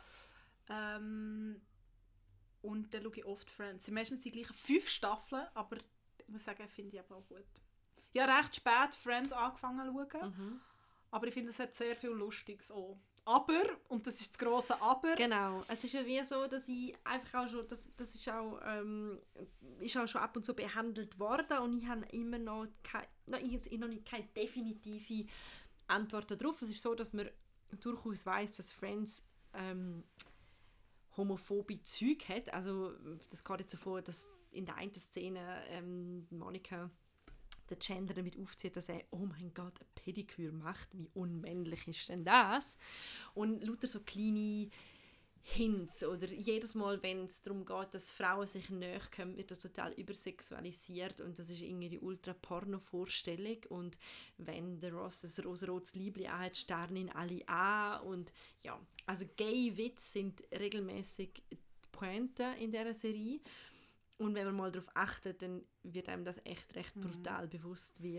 Ähm, 0.68 1.60
und 2.62 2.92
dann 2.94 3.02
schaue 3.02 3.16
ich 3.16 3.24
oft 3.24 3.50
Friends. 3.50 3.80
Es 3.80 3.86
sind 3.86 3.94
meistens 3.94 4.20
die 4.22 4.30
gleichen 4.30 4.54
fünf 4.54 4.88
Staffeln, 4.88 5.46
aber 5.54 5.76
ich 6.18 6.28
muss 6.28 6.44
sagen, 6.44 6.68
finde 6.68 6.96
ich 6.96 7.00
aber 7.00 7.16
auch 7.16 7.26
gut. 7.28 7.44
Ich 8.12 8.20
habe 8.20 8.32
recht 8.32 8.56
spät 8.56 8.94
Friends 8.94 9.32
angefangen 9.32 9.86
zu 9.86 9.92
schauen, 10.10 10.30
Mhm. 10.30 10.60
aber 11.10 11.26
ich 11.28 11.34
finde, 11.34 11.50
es 11.50 11.58
hat 11.58 11.74
sehr 11.74 11.94
viel 11.94 12.10
Lustiges 12.10 12.70
auch. 12.70 12.98
Aber, 13.26 13.64
und 13.88 14.06
das 14.06 14.20
ist 14.20 14.30
das 14.30 14.38
grosse 14.38 14.80
Aber, 14.80 15.16
Genau, 15.16 15.64
es 15.66 15.82
ist 15.82 15.92
ja 15.94 16.06
wie 16.06 16.22
so, 16.22 16.46
dass 16.46 16.68
ich 16.68 16.94
einfach 17.02 17.44
auch 17.44 17.48
schon, 17.50 17.66
das, 17.66 17.90
das 17.96 18.14
ist 18.14 18.28
auch, 18.28 18.60
ähm, 18.64 19.20
ist 19.80 19.96
auch 19.96 20.06
schon 20.06 20.20
ab 20.20 20.36
und 20.36 20.44
zu 20.44 20.54
behandelt 20.54 21.18
worden 21.18 21.58
und 21.58 21.76
ich 21.76 21.88
habe 21.88 22.06
immer 22.12 22.38
noch, 22.38 22.68
keine, 22.84 23.08
noch, 23.26 24.04
keine 24.04 24.28
definitive 24.36 25.26
Antwort 25.88 26.30
darauf. 26.30 26.62
Es 26.62 26.70
ist 26.70 26.80
so, 26.80 26.94
dass 26.94 27.12
man 27.12 27.28
durchaus 27.80 28.24
weiß, 28.24 28.58
dass 28.58 28.72
Friends 28.72 29.28
ähm, 29.54 30.04
homophobe 31.16 31.82
Zeug 31.82 32.28
hat. 32.28 32.54
Also 32.54 32.92
das 33.28 33.42
geht 33.42 33.58
jetzt 33.58 33.72
so 33.72 33.76
vor, 33.76 34.02
dass 34.02 34.30
in 34.52 34.66
der 34.66 34.76
einen 34.76 34.94
Szene 34.94 35.64
ähm, 35.68 36.28
Monika 36.30 36.90
der 37.70 37.78
Chandler 37.78 38.14
damit 38.14 38.38
aufzieht, 38.38 38.76
dass 38.76 38.88
er, 38.88 39.02
oh 39.10 39.26
mein 39.26 39.52
Gott, 39.54 39.80
ein 39.80 39.86
Pediküre 39.94 40.52
macht. 40.52 40.88
Wie 40.92 41.08
unmännlich 41.14 41.86
ist 41.88 42.08
denn 42.08 42.24
das? 42.24 42.78
Und 43.34 43.62
lauter 43.64 43.88
so 43.88 44.00
kleine 44.00 44.70
Hints 45.48 46.02
oder 46.02 46.26
jedes 46.26 46.74
Mal, 46.74 47.00
wenn 47.04 47.26
es 47.26 47.40
darum 47.40 47.64
geht, 47.64 47.94
dass 47.94 48.10
Frauen 48.10 48.48
sich 48.48 48.68
näher 48.68 49.00
kommen, 49.14 49.36
wird 49.36 49.52
das 49.52 49.60
total 49.60 49.92
übersexualisiert 49.92 51.20
und 51.20 51.38
das 51.38 51.50
ist 51.50 51.62
irgendwie 51.62 51.88
die 51.88 52.00
ultra 52.00 52.34
porno 52.34 52.80
Vorstellung 52.80 53.58
und 53.68 53.96
wenn 54.38 54.80
der 54.80 54.92
Ross 54.92 55.22
ein 55.22 55.44
rosarotes 55.44 55.94
Liebli 55.94 56.26
anhat, 56.26 56.56
starren 56.56 56.96
ihn 56.96 57.10
alle 57.10 57.48
an 57.48 58.00
und 58.08 58.32
ja, 58.64 58.76
also 59.06 59.24
gay 59.36 59.76
Witze 59.76 60.14
sind 60.14 60.42
regelmäßig 60.50 61.44
die 61.52 61.58
Pointe 61.92 62.56
in 62.58 62.72
dieser 62.72 62.92
Serie 62.92 63.38
und 64.18 64.34
wenn 64.34 64.46
man 64.46 64.56
mal 64.56 64.72
darauf 64.72 64.88
achtet, 64.94 65.42
dann 65.42 65.62
wird 65.82 66.08
einem 66.08 66.24
das 66.24 66.40
echt 66.44 66.74
recht 66.74 66.94
brutal 66.94 67.46
bewusst, 67.48 68.02
wie 68.02 68.14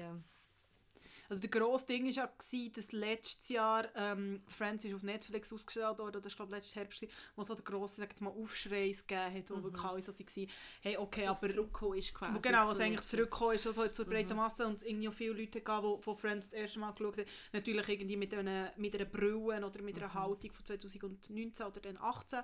Also 1.30 1.42
der 1.42 1.50
grosse 1.50 1.86
Ding 1.86 2.08
war 2.08 2.16
ja, 2.16 2.26
gewesen, 2.26 2.72
dass 2.74 2.92
letztes 2.92 3.50
Jahr 3.50 3.88
ähm, 3.96 4.40
Friends 4.48 4.86
ist 4.86 4.94
auf 4.94 5.04
Netflix 5.04 5.52
ausgestellt 5.52 6.00
wurde, 6.00 6.22
das 6.22 6.38
war 6.40 6.46
glaube 6.46 6.56
letztes 6.56 6.76
Herbst, 6.76 7.06
wo 7.36 7.44
so 7.44 7.54
der 7.54 7.66
grosse, 7.66 7.98
sag 7.98 8.10
jetzt 8.10 8.22
mal, 8.22 8.30
Aufschrei 8.30 8.90
gegeben 8.90 9.34
hat, 9.34 9.50
wo 9.50 9.62
wirklich 9.62 9.84
alle 9.84 10.02
so 10.02 10.14
waren, 10.14 10.50
hey, 10.82 10.98
okay, 10.98 11.28
was 11.28 11.44
aber... 11.44 11.54
zurückgekommen 11.54 11.98
ist 11.98 12.14
quasi. 12.14 12.40
Genau, 12.42 12.68
was 12.68 12.80
eigentlich 12.80 13.06
zurückgekommen 13.06 13.56
ist, 13.56 13.68
also 13.68 13.88
zur 13.90 14.06
breiten 14.06 14.38
Masse 14.38 14.66
und 14.66 14.84
irgendwie 14.84 15.10
auch 15.10 15.14
viele 15.14 15.34
Leute 15.34 15.62
gab, 15.62 15.84
die 15.84 16.02
von 16.02 16.16
Friends 16.16 16.50
das 16.50 16.54
erste 16.54 16.80
Mal 16.80 16.92
geschaut 16.92 17.18
haben, 17.18 17.28
natürlich 17.52 17.90
irgendwie 17.90 18.18
mit, 18.18 18.34
einer, 18.34 18.72
mit 18.78 18.96
einer 18.96 19.06
Brille 19.06 19.38
oder 19.38 19.82
mit 19.82 19.98
einer 19.98 20.14
Haltung 20.14 20.52
von 20.52 20.66
2019 20.66 21.66
oder 21.66 21.82
dann 21.82 21.98
18 21.98 22.40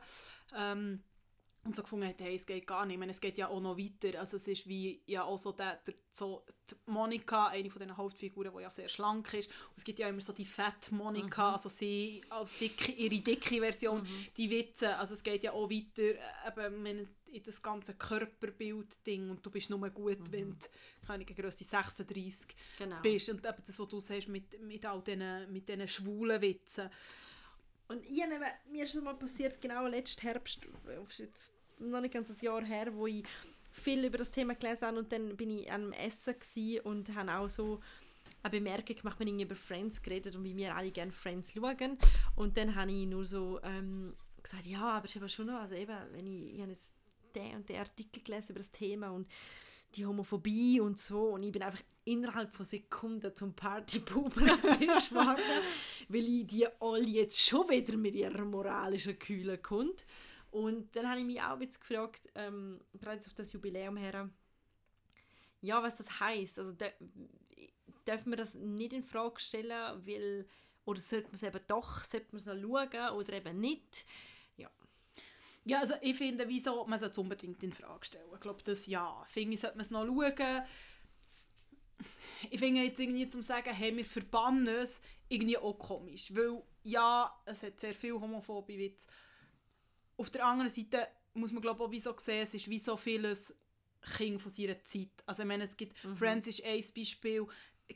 ähm, 0.55 1.03
und 1.65 1.75
so 1.75 1.83
gefunden 1.83 2.07
hat, 2.07 2.19
hey, 2.19 2.35
es 2.35 2.45
geht 2.45 2.67
gar 2.67 2.85
nicht, 2.85 2.95
ich 2.95 2.99
meine, 2.99 3.11
es 3.11 3.21
geht 3.21 3.37
ja 3.37 3.47
auch 3.47 3.61
noch 3.61 3.77
weiter, 3.77 4.19
also 4.19 4.37
es 4.37 4.47
ist 4.47 4.67
wie 4.67 5.01
ja 5.05 5.23
auch 5.23 5.37
so, 5.37 5.51
der, 5.51 5.75
der, 5.87 5.93
so 6.11 6.43
die 6.69 6.75
Monika, 6.91 7.47
eine 7.47 7.69
von 7.69 7.79
den 7.79 7.95
Hauptfiguren, 7.95 8.51
die 8.55 8.61
ja 8.61 8.69
sehr 8.69 8.89
schlank 8.89 9.33
ist, 9.33 9.49
und 9.49 9.77
es 9.77 9.83
gibt 9.83 9.99
ja 9.99 10.09
immer 10.09 10.21
so 10.21 10.33
die 10.33 10.45
Fat 10.45 10.91
Monika, 10.91 11.53
also 11.53 11.69
sie 11.69 12.21
als 12.29 12.57
dicke, 12.57 12.91
ihre 12.91 13.19
dicke 13.21 13.59
Version, 13.59 14.05
die 14.37 14.49
Witze, 14.49 14.97
also 14.97 15.13
es 15.13 15.23
geht 15.23 15.43
ja 15.43 15.53
auch 15.53 15.69
weiter, 15.69 16.01
äh, 16.03 16.17
eben, 16.65 16.83
wenn 16.83 17.07
in 17.33 17.43
das 17.43 17.61
ganze 17.61 17.95
Körperbild-Ding. 17.95 19.29
Und 19.29 19.45
du 19.45 19.49
bist 19.49 19.69
nur 19.69 19.89
gut, 19.89 20.19
wenn 20.31 20.51
du 20.51 20.55
keine 21.05 21.25
Größe 21.25 21.63
36 21.63 22.55
Genau. 22.77 23.01
bist. 23.01 23.29
Und 23.29 23.45
eben 23.45 23.57
das, 23.65 23.79
was 23.79 23.87
du 23.87 23.99
sagst 23.99 24.27
mit, 24.27 24.61
mit 24.61 24.85
all 24.85 25.01
diesen, 25.01 25.51
mit 25.51 25.67
diesen 25.67 25.87
schwulen 25.87 26.39
Witzen. 26.41 26.89
Und 27.87 28.07
ich 28.09 28.21
habe 28.21 28.33
mir 28.71 28.83
ist 28.85 28.95
das 28.95 29.03
mal 29.03 29.15
passiert, 29.15 29.61
genau 29.61 29.87
letzten 29.87 30.21
Herbst, 30.21 30.59
ist 31.09 31.19
jetzt 31.19 31.51
noch 31.79 32.01
nicht 32.01 32.13
ganz 32.13 32.29
ein 32.29 32.37
Jahr 32.45 32.63
her, 32.63 32.93
wo 32.95 33.07
ich 33.07 33.23
viel 33.71 34.05
über 34.05 34.17
das 34.17 34.31
Thema 34.31 34.55
gelesen 34.55 34.87
habe 34.87 34.99
und 34.99 35.11
dann 35.11 35.35
bin 35.35 35.49
ich 35.49 35.71
einem 35.71 35.91
Essen 35.93 36.35
und 36.83 37.13
habe 37.15 37.37
auch 37.37 37.49
so 37.49 37.81
eine 38.43 38.51
Bemerkung 38.51 38.95
gemacht, 38.95 39.19
wenn 39.19 39.27
ich 39.27 39.43
über 39.43 39.55
Friends 39.55 40.01
geredet 40.01 40.35
und 40.35 40.43
wie 40.43 40.55
wir 40.55 40.75
alle 40.75 40.91
gerne 40.91 41.11
Friends 41.11 41.53
schauen. 41.53 41.97
Und 42.35 42.57
dann 42.57 42.75
habe 42.75 42.91
ich 42.91 43.07
nur 43.07 43.25
so 43.25 43.59
ähm, 43.63 44.15
gesagt, 44.41 44.65
ja, 44.65 44.81
aber 44.81 45.05
ich 45.05 45.15
habe 45.15 45.29
schon 45.29 45.47
noch, 45.47 45.61
also 45.61 45.75
eben, 45.75 45.97
wenn 46.11 46.27
ich, 46.27 46.55
ich 46.55 46.61
habe 46.61 46.73
den 47.35 47.55
und 47.55 47.69
den 47.69 47.77
Artikel 47.77 48.21
gelesen 48.21 48.51
über 48.51 48.59
das 48.59 48.71
Thema 48.71 49.09
und 49.09 49.27
die 49.95 50.05
Homophobie 50.05 50.79
und 50.79 50.99
so 50.99 51.29
und 51.29 51.43
ich 51.43 51.51
bin 51.51 51.63
einfach 51.63 51.81
innerhalb 52.05 52.51
von 52.53 52.65
Sekunden 52.65 53.35
zum 53.35 53.53
Partypuppen 53.53 54.49
am 54.49 54.61
Tisch 54.61 55.09
geworden, 55.09 55.41
weil 56.09 56.27
ich 56.27 56.47
die 56.47 56.67
alle 56.79 57.07
jetzt 57.07 57.39
schon 57.39 57.69
wieder 57.69 57.95
mit 57.97 58.15
ihrer 58.15 58.45
moralischen 58.45 59.17
Kühle 59.17 59.57
kommt. 59.57 60.05
Und 60.51 60.95
dann 60.95 61.09
habe 61.09 61.19
ich 61.19 61.25
mich 61.25 61.41
auch 61.41 61.59
jetzt 61.59 61.79
gefragt, 61.79 62.29
ähm, 62.35 62.79
bereits 62.93 63.27
auf 63.27 63.33
das 63.33 63.53
Jubiläum 63.53 63.97
her, 63.97 64.29
ja, 65.61 65.81
was 65.81 65.97
das 65.97 66.19
heißt. 66.19 66.59
Also 66.59 66.73
darf 68.05 68.25
man 68.25 68.37
das 68.37 68.55
nicht 68.55 68.93
in 68.93 69.03
Frage 69.03 69.39
stellen, 69.39 70.05
weil 70.05 70.45
oder 70.85 70.99
sollte 70.99 71.27
man 71.27 71.35
es 71.35 71.43
eben 71.43 71.61
doch, 71.67 72.03
sollte 72.03 72.27
man 72.31 72.39
es 72.39 72.45
noch 72.45 72.89
schauen 72.91 73.17
oder 73.17 73.33
eben 73.33 73.59
nicht? 73.59 74.05
Ja, 74.57 74.69
Ja, 75.63 75.79
also 75.79 75.93
ich 76.01 76.17
finde, 76.17 76.47
wieso, 76.47 76.85
man 76.85 77.01
es 77.01 77.17
unbedingt 77.17 77.63
in 77.63 77.73
Frage 77.73 78.05
stellen. 78.05 78.29
Ich 78.33 78.41
glaube, 78.41 78.63
das 78.63 78.85
ja. 78.85 79.23
Finde 79.27 79.53
ich, 79.53 79.61
sollte 79.61 79.77
man 79.77 79.85
es 79.85 79.91
noch 79.91 80.05
schauen. 80.05 80.63
Ich 82.49 82.59
finde 82.59 82.81
jetzt 82.81 82.99
irgendwie 82.99 83.27
zum 83.29 83.41
sagen, 83.41 83.73
hey, 83.73 83.95
wir 83.95 84.05
verbannen 84.05 84.67
es, 84.67 85.01
irgendwie 85.29 85.57
auch 85.57 85.73
komisch. 85.73 86.33
Weil, 86.33 86.61
ja, 86.83 87.33
es 87.45 87.63
hat 87.63 87.79
sehr 87.79 87.93
viel 87.93 88.13
homophobe 88.13 88.77
Witze. 88.77 89.07
Auf 90.17 90.29
der 90.29 90.45
anderen 90.45 90.71
Seite 90.71 91.07
muss 91.33 91.51
man 91.51 91.61
glaube 91.61 91.81
ich 91.81 91.87
auch 91.87 91.91
wie 91.91 91.99
so 91.99 92.15
sehen, 92.17 92.43
es 92.43 92.53
ist 92.53 92.69
wie 92.69 92.79
so 92.79 92.95
vieles 92.95 93.53
Kind 94.17 94.41
von 94.41 94.51
seiner 94.51 94.83
Zeit. 94.83 95.09
Also 95.25 95.43
ich 95.43 95.47
meine, 95.47 95.65
es 95.65 95.77
gibt, 95.77 95.97
Friends 95.97 96.47
ist 96.47 96.63
ein 96.63 96.83
Beispiel, 96.95 97.47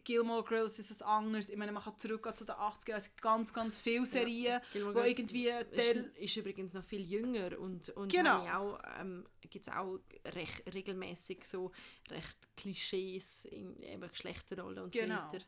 Gilmore 0.03 0.43
Girls 0.43 0.79
ist 0.79 1.01
ein 1.01 1.07
anderes. 1.07 1.49
Ich 1.49 1.57
meine, 1.57 1.71
man 1.71 1.83
kann 1.83 1.97
zurückgehen 1.99 2.35
zu 2.35 2.45
den 2.45 2.55
80ern. 2.55 2.95
Es 2.95 3.09
gibt 3.09 3.21
ganz, 3.21 3.53
ganz 3.53 3.77
viele 3.77 4.05
Serien, 4.05 4.61
Gilmore 4.73 4.95
wo 4.95 4.99
irgendwie 5.01 5.47
ist, 5.49 5.73
Teil- 5.75 6.11
ist 6.15 6.35
übrigens 6.35 6.73
noch 6.73 6.83
viel 6.83 7.01
jünger 7.01 7.57
und, 7.59 7.89
und 7.91 8.11
Genau. 8.11 8.45
auch, 8.47 8.79
ähm, 8.99 9.25
gibt 9.41 9.67
es 9.67 9.69
auch 9.73 9.99
recht, 10.25 10.73
regelmäßig 10.73 11.45
so 11.45 11.71
recht 12.09 12.37
Klischees 12.57 13.45
in 13.45 13.81
eben 13.81 14.07
Geschlechterrollen 14.09 14.83
und 14.83 14.91
Genau. 14.91 15.15
so 15.29 15.33
weiter. 15.37 15.45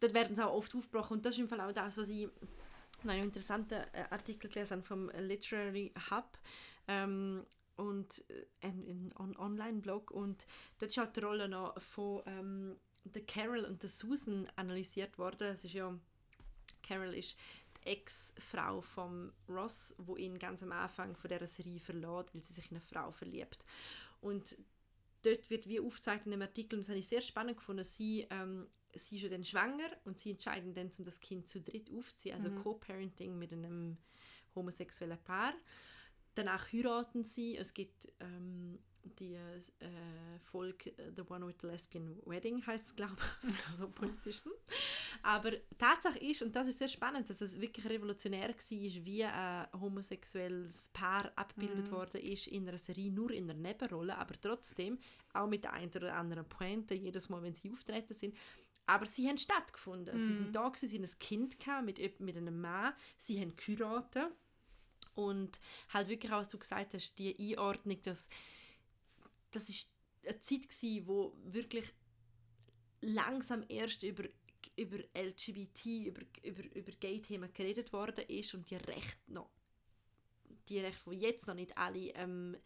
Dort 0.00 0.14
werden 0.14 0.34
sie 0.34 0.44
auch 0.46 0.54
oft 0.54 0.74
aufgebrochen 0.74 1.18
und 1.18 1.26
das 1.26 1.34
ist 1.34 1.40
im 1.40 1.48
Fall 1.48 1.60
auch 1.60 1.72
das, 1.72 1.96
was 1.98 2.08
ich 2.08 2.28
noch 3.02 3.12
einen 3.12 3.24
interessanten 3.24 3.74
äh, 3.92 4.04
Artikel 4.10 4.48
gelesen 4.50 4.76
habe 4.78 4.82
vom 4.82 5.10
Literary 5.10 5.92
Hub 6.10 6.38
ähm, 6.88 7.44
und 7.76 8.24
äh, 8.30 8.46
ein, 8.62 8.78
ein 8.88 9.14
On- 9.18 9.36
Online-Blog 9.36 10.10
und 10.10 10.46
dort 10.78 10.90
ist 10.90 10.98
auch 10.98 11.12
die 11.12 11.20
Rolle 11.20 11.48
noch 11.48 11.80
von 11.82 12.22
ähm, 12.26 12.76
der 13.04 13.22
Carol 13.22 13.64
und 13.64 13.82
der 13.82 13.90
Susan 13.90 14.46
analysiert 14.56 15.18
worden. 15.18 15.48
Es 15.48 15.64
ist 15.64 15.74
ja 15.74 15.98
Carol 16.82 17.14
ist 17.14 17.36
Ex-Frau 17.84 18.82
von 18.82 19.32
Ross, 19.48 19.94
wo 19.98 20.16
ihn 20.16 20.38
ganz 20.38 20.62
am 20.62 20.72
Anfang 20.72 21.16
von 21.16 21.30
dieser 21.30 21.46
Serie 21.46 21.80
verlässt, 21.80 22.34
weil 22.34 22.42
sie 22.42 22.52
sich 22.52 22.70
in 22.70 22.76
eine 22.76 22.80
Frau 22.80 23.10
verliebt. 23.10 23.64
Und 24.20 24.58
dort 25.22 25.48
wird 25.50 25.66
wie 25.66 25.80
aufgezeigt 25.80 26.26
in 26.26 26.32
einem 26.32 26.42
Artikel, 26.42 26.76
und 26.76 26.80
das 26.82 26.88
habe 26.88 26.98
ich 26.98 27.08
sehr 27.08 27.22
spannend 27.22 27.56
gefunden, 27.56 27.84
sie, 27.84 28.26
ähm, 28.30 28.66
sie 28.94 29.16
ist 29.16 29.22
ja 29.22 29.28
dann 29.28 29.44
schwanger 29.44 29.90
und 30.04 30.18
sie 30.18 30.32
entscheiden 30.32 30.74
dann, 30.74 30.90
um 30.98 31.04
das 31.04 31.20
Kind 31.20 31.46
zu 31.46 31.60
dritt 31.60 31.90
aufzuziehen, 31.90 32.36
also 32.36 32.50
Mhm. 32.50 32.62
Co-Parenting 32.62 33.38
mit 33.38 33.52
einem 33.52 33.96
homosexuellen 34.54 35.18
Paar. 35.22 35.54
Danach 36.34 36.72
heiraten 36.72 37.24
sie, 37.24 37.56
es 37.56 37.72
gibt 37.72 38.12
ähm, 38.20 38.78
die 39.18 39.34
äh, 39.34 39.60
Folge 40.42 40.90
äh, 40.98 41.10
The 41.16 41.22
One 41.28 41.46
with 41.46 41.56
the 41.60 41.66
Lesbian 41.66 42.20
Wedding 42.26 42.64
heißt 42.66 42.86
es, 42.86 42.96
glaube 42.96 43.16
ich, 43.42 43.50
so 43.78 43.88
politisch. 43.88 44.40
Aber 45.22 45.52
Tatsache 45.78 46.18
ist, 46.18 46.42
und 46.42 46.54
das 46.54 46.68
ist 46.68 46.78
sehr 46.78 46.88
spannend, 46.88 47.28
dass 47.28 47.40
es 47.40 47.60
wirklich 47.60 47.86
revolutionär 47.88 48.48
war, 48.50 49.04
wie 49.04 49.24
ein 49.24 49.66
homosexuelles 49.80 50.88
Paar 50.88 51.30
abgebildet 51.36 51.86
Mhm. 51.86 51.90
worden 51.90 52.20
ist 52.22 52.46
in 52.46 52.68
einer 52.68 52.78
Serie, 52.78 53.10
nur 53.10 53.30
in 53.30 53.50
einer 53.50 53.58
Nebenrolle, 53.58 54.16
aber 54.16 54.34
trotzdem 54.40 54.98
auch 55.32 55.46
mit 55.48 55.64
der 55.64 55.72
einen 55.72 55.90
oder 55.94 56.14
anderen 56.14 56.48
Pointe, 56.48 56.94
jedes 56.94 57.28
Mal, 57.28 57.42
wenn 57.42 57.54
sie 57.54 57.70
auftreten 57.72 58.14
sind. 58.14 58.36
Aber 58.86 59.06
sie 59.06 59.28
haben 59.28 59.38
stattgefunden. 59.38 60.18
Sie 60.18 60.32
Mhm. 60.32 60.36
sind 60.36 60.54
da, 60.56 60.68
gewesen, 60.68 60.88
sie 60.88 60.96
haben 60.96 61.04
ein 61.04 61.18
Kind 61.18 61.60
gehabt 61.60 61.84
mit, 61.84 62.20
mit 62.20 62.36
einem 62.36 62.60
Mann, 62.60 62.92
sie 63.18 63.40
haben 63.40 63.54
geheiratet. 63.56 64.30
Und 65.14 65.60
halt 65.92 66.08
wirklich 66.08 66.32
auch, 66.32 66.38
was 66.38 66.48
du 66.48 66.58
gesagt 66.58 66.94
hast, 66.94 67.18
die 67.18 67.36
Einordnung, 67.52 68.00
dass 68.02 68.28
das 69.50 69.68
ist 69.68 69.90
eine 70.24 70.38
Zeit 70.40 70.68
gsi, 70.68 71.02
wo 71.06 71.36
wirklich 71.44 71.92
langsam 73.00 73.64
erst 73.68 74.02
über 74.02 74.24
über 74.76 74.98
LGBT, 75.14 75.86
über, 76.06 76.22
über, 76.42 76.62
über 76.74 76.92
Gay-Themen 76.92 77.52
geredet 77.52 77.92
worden 77.92 78.24
ist 78.28 78.54
und 78.54 78.70
die 78.70 78.76
Rechte 78.76 79.32
noch, 79.32 79.50
die 80.68 80.80
Rechte, 80.80 81.10
die 81.10 81.16
jetzt 81.16 81.46
noch 81.46 81.54
nicht 81.54 81.76
alle, 81.76 82.10
ähm, 82.14 82.56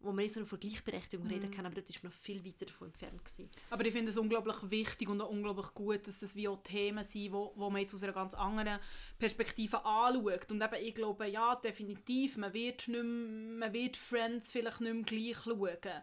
wo 0.00 0.12
man 0.12 0.24
jetzt 0.24 0.36
noch 0.36 0.46
von 0.46 0.60
Gleichberechtigung 0.60 1.26
reden 1.26 1.50
kann, 1.50 1.66
aber 1.66 1.80
das 1.80 1.88
ist 1.90 2.04
noch 2.04 2.12
viel 2.12 2.44
weiter 2.44 2.66
davon 2.66 2.88
entfernt 2.88 3.24
gewesen. 3.24 3.48
Aber 3.70 3.84
ich 3.84 3.92
finde 3.92 4.10
es 4.10 4.18
unglaublich 4.18 4.56
wichtig 4.70 5.08
und 5.08 5.20
auch 5.20 5.30
unglaublich 5.30 5.72
gut, 5.74 6.06
dass 6.06 6.18
das 6.18 6.36
wie 6.36 6.48
auch 6.48 6.62
Themen 6.62 7.02
sind, 7.02 7.32
wo, 7.32 7.52
wo 7.56 7.70
man 7.70 7.80
jetzt 7.80 7.94
aus 7.94 8.02
einer 8.02 8.12
ganz 8.12 8.34
anderen 8.34 8.78
Perspektive 9.18 9.84
anschaut. 9.84 10.50
Und 10.50 10.62
eben, 10.62 10.84
ich 10.84 10.94
glaube, 10.94 11.26
ja, 11.26 11.56
definitiv, 11.56 12.36
man 12.36 12.52
wird, 12.52 12.88
nicht 12.88 13.02
mehr, 13.02 13.58
man 13.58 13.72
wird 13.72 13.96
Friends 13.96 14.52
vielleicht 14.52 14.80
nicht 14.80 14.94
mehr 14.94 15.02
gleich 15.02 15.38
schauen. 15.42 16.02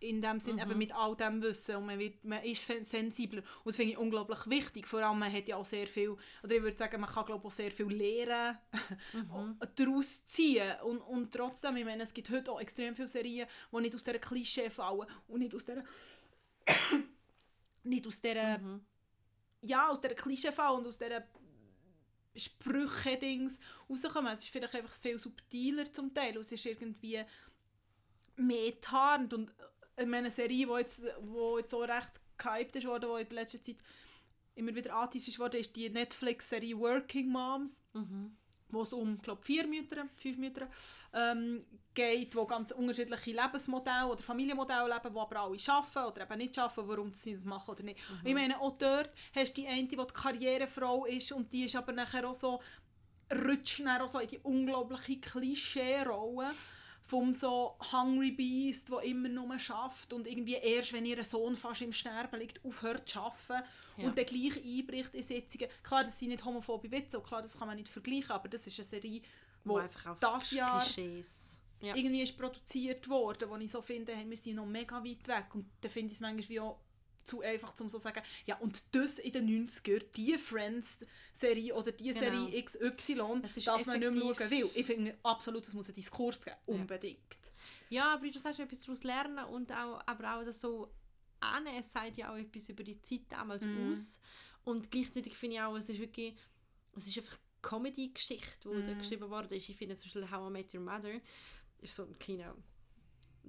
In 0.00 0.22
dem 0.22 0.38
Sinn, 0.38 0.58
eben 0.58 0.78
mit 0.78 0.94
all 0.94 1.16
dem 1.16 1.42
Wissen 1.42 1.76
und 1.76 1.86
man, 1.86 1.98
wird, 1.98 2.24
man 2.24 2.42
ist 2.44 2.64
sensibler. 2.84 3.40
Und 3.40 3.66
das 3.66 3.76
finde 3.76 3.92
ich 3.92 3.98
unglaublich 3.98 4.46
wichtig. 4.46 4.86
Vor 4.86 5.00
allem, 5.00 5.18
man 5.18 5.32
hat 5.32 5.48
ja 5.48 5.56
auch 5.56 5.64
sehr 5.64 5.86
viel, 5.86 6.16
oder 6.42 6.54
ich 6.54 6.62
würde 6.62 6.76
sagen, 6.76 7.00
man 7.00 7.10
kann 7.10 7.26
glaube 7.26 7.40
ich, 7.40 7.46
auch 7.46 7.56
sehr 7.56 7.70
viel 7.70 7.86
lernen, 7.86 8.58
daraus 9.76 10.26
ziehen. 10.26 10.72
Und, 10.84 11.00
und 11.00 11.34
trotzdem, 11.34 11.76
ich 11.76 11.84
meine, 11.84 12.04
es 12.04 12.14
gibt 12.14 12.30
heute 12.30 12.52
auch 12.52 12.60
extrem 12.60 12.94
viele 12.94 13.08
Serien, 13.08 13.48
die 13.72 13.80
nicht 13.80 13.94
aus 13.94 14.04
dieser 14.04 14.18
Klischee 14.18 14.70
fallen 14.70 15.06
und 15.26 15.40
nicht 15.40 15.54
aus 15.54 15.64
dieser 15.64 15.84
nicht 17.82 18.06
aus 18.06 18.20
dieser 18.20 18.60
ja, 19.62 19.88
aus 19.88 20.00
dieser 20.00 20.14
Klischee 20.14 20.52
fallen 20.52 20.78
und 20.78 20.86
aus 20.86 20.98
dieser 20.98 21.24
Sprüche-Dings 22.36 23.58
rauskommen. 23.88 24.32
Es 24.32 24.44
ist 24.44 24.50
vielleicht 24.50 24.74
einfach 24.74 24.94
viel 24.94 25.18
subtiler 25.18 25.92
zum 25.92 26.14
Teil 26.14 26.36
und 26.36 26.42
es 26.42 26.52
ist 26.52 26.66
irgendwie 26.66 27.24
mehr 28.36 28.80
tarnt 28.80 29.34
und 29.34 29.52
ich 29.98 30.06
meine, 30.06 30.18
eine 30.18 30.30
Serie, 30.30 30.66
die 30.66 30.72
jetzt, 30.72 31.02
wo 31.20 31.58
jetzt 31.58 31.70
so 31.70 31.80
recht 31.80 32.20
gehypt 32.36 32.76
ist 32.76 32.86
worden, 32.86 33.10
die 33.16 33.22
in 33.22 33.28
der 33.28 33.38
letzten 33.40 33.62
Zeit 33.62 33.76
immer 34.54 34.74
wieder 34.74 34.94
angeteased 34.94 35.28
ist 35.28 35.38
worden, 35.38 35.60
ist 35.60 35.74
die 35.76 35.88
Netflix-Serie 35.90 36.78
Working 36.78 37.28
Moms 37.28 37.82
wo 38.70 38.82
es 38.82 38.92
um 38.92 39.20
glaub, 39.20 39.44
vier 39.44 39.66
Mütter, 39.66 40.06
fünf 40.16 40.38
Mütter 40.38 40.68
ähm, 41.12 41.64
geht, 41.94 42.34
wo 42.34 42.44
ganz 42.44 42.72
unterschiedliche 42.72 43.32
Lebensmodelle 43.32 44.06
oder 44.06 44.22
Familienmodelle 44.22 44.88
leben, 44.88 45.14
die 45.14 45.20
aber 45.20 45.40
alle 45.40 45.58
arbeiten 45.66 46.12
oder 46.12 46.22
eben 46.22 46.38
nicht 46.38 46.58
arbeiten, 46.58 46.88
warum 46.88 47.12
sie 47.14 47.34
das 47.34 47.44
machen 47.44 47.70
oder 47.70 47.82
nicht. 47.82 47.98
Und 48.10 48.26
Ich 48.26 48.34
meine, 48.34 48.60
auch 48.60 48.72
dort 48.72 49.10
hast 49.34 49.56
du 49.56 49.62
die 49.62 49.68
eine, 49.68 49.88
die 49.88 49.96
die 49.96 50.04
Karrierefrau 50.12 51.06
ist 51.06 51.32
und 51.32 51.52
die 51.52 51.64
ist 51.64 51.76
aber 51.76 51.92
nachher 51.92 52.28
auch 52.28 52.34
so, 52.34 52.60
rutscht 53.46 53.82
auch 53.86 54.08
so 54.08 54.18
in 54.20 54.28
die 54.28 54.38
unglaubliche 54.38 55.18
Klischee-Rolle 55.18 56.50
vom 57.08 57.32
so 57.32 57.74
Hungry 57.90 58.32
Beast, 58.32 58.90
der 58.90 59.00
immer 59.00 59.30
nur 59.30 59.58
schafft 59.58 60.12
und 60.12 60.26
irgendwie 60.26 60.54
erst, 60.56 60.92
wenn 60.92 61.06
ihr 61.06 61.24
Sohn 61.24 61.54
fast 61.54 61.80
im 61.80 61.90
Sterben 61.90 62.38
liegt, 62.38 62.62
aufhört 62.66 63.08
zu 63.08 63.20
arbeiten 63.20 63.66
Ja. 63.96 64.06
und 64.08 64.18
dann 64.18 64.26
gleich 64.26 64.62
einbricht 64.62 65.14
in 65.14 65.22
Sitzungen. 65.22 65.68
Klar, 65.82 66.04
das 66.04 66.18
sind 66.18 66.28
nicht 66.28 66.44
homophobe 66.44 66.90
Witze 66.90 67.18
klar, 67.20 67.40
das 67.40 67.58
kann 67.58 67.66
man 67.66 67.76
nicht 67.76 67.88
vergleichen, 67.88 68.30
aber 68.30 68.48
das 68.50 68.66
ist 68.66 68.78
eine 68.78 68.86
Serie, 68.88 69.22
Wo 69.64 69.74
wo 69.74 69.78
einfach 69.78 70.04
auf 70.10 70.20
das 70.20 70.50
Jahr 70.50 70.82
Klischees. 70.82 71.58
Ja. 71.80 71.94
irgendwie 71.96 72.22
ist 72.22 72.36
produziert 72.36 73.08
worden, 73.08 73.48
wo 73.48 73.56
ich 73.56 73.70
so 73.70 73.80
finde, 73.80 74.14
hey, 74.14 74.28
wir 74.28 74.36
sind 74.36 74.56
noch 74.56 74.66
mega 74.66 75.02
weit 75.02 75.26
weg 75.28 75.46
und 75.54 75.64
da 75.80 75.88
finde 75.88 76.08
ich 76.08 76.14
es 76.14 76.20
manchmal 76.20 76.48
wie 76.50 76.60
auch 76.60 76.78
zu 77.28 77.40
einfach, 77.42 77.72
um 77.80 77.88
so 77.88 77.98
zu 77.98 78.02
sagen, 78.04 78.22
ja 78.46 78.56
und 78.58 78.94
das 78.94 79.18
in 79.18 79.32
den 79.32 79.68
90er, 79.68 80.02
die 80.16 80.38
Friends-Serie 80.38 81.74
oder 81.74 81.92
die 81.92 82.04
Genau. 82.12 82.18
Serie 82.18 82.62
XY, 82.64 83.42
ist 83.42 83.66
darf 83.66 83.86
man 83.86 84.00
nicht 84.00 84.12
mehr 84.12 84.34
schauen, 84.34 84.50
weil 84.50 84.70
ich 84.74 84.86
finde 84.86 85.16
absolut, 85.22 85.66
es 85.66 85.74
muss 85.74 85.86
einen 85.86 85.94
Diskurs 85.94 86.44
geben, 86.44 86.56
unbedingt. 86.66 87.18
Ja, 87.90 88.14
aber 88.14 88.28
du 88.30 88.38
sagst 88.38 88.60
etwas 88.60 88.80
daraus 88.80 89.02
lernen 89.04 89.44
und 89.46 89.72
auch, 89.72 90.00
aber 90.06 90.36
auch 90.38 90.44
das 90.44 90.60
so 90.60 90.92
annehmen, 91.40 91.78
es 91.80 91.92
sagt 91.92 92.16
ja 92.16 92.32
auch 92.32 92.36
etwas 92.36 92.68
über 92.68 92.82
die 92.82 93.00
Zeit 93.02 93.22
damals 93.28 93.66
Mhm. 93.66 93.92
aus. 93.92 94.20
Und 94.64 94.90
gleichzeitig 94.90 95.36
finde 95.36 95.56
ich 95.56 95.62
auch, 95.62 95.76
es 95.76 95.88
ist 95.88 95.98
wirklich, 95.98 96.34
es 96.96 97.06
ist 97.06 97.16
einfach 97.18 97.38
Comedy-Geschichte, 97.62 98.68
die 98.68 98.82
da 98.82 98.94
Mhm. 98.94 98.98
geschrieben 98.98 99.30
worden 99.30 99.56
ist. 99.56 99.68
Ich 99.68 99.76
finde 99.76 99.96
zum 99.96 100.06
Beispiel 100.10 100.30
How 100.30 100.48
I 100.48 100.52
Met 100.52 100.74
Your 100.74 100.80
Mother 100.82 101.20
ist 101.80 101.94
so 101.94 102.04
ein 102.04 102.18
kleiner 102.18 102.54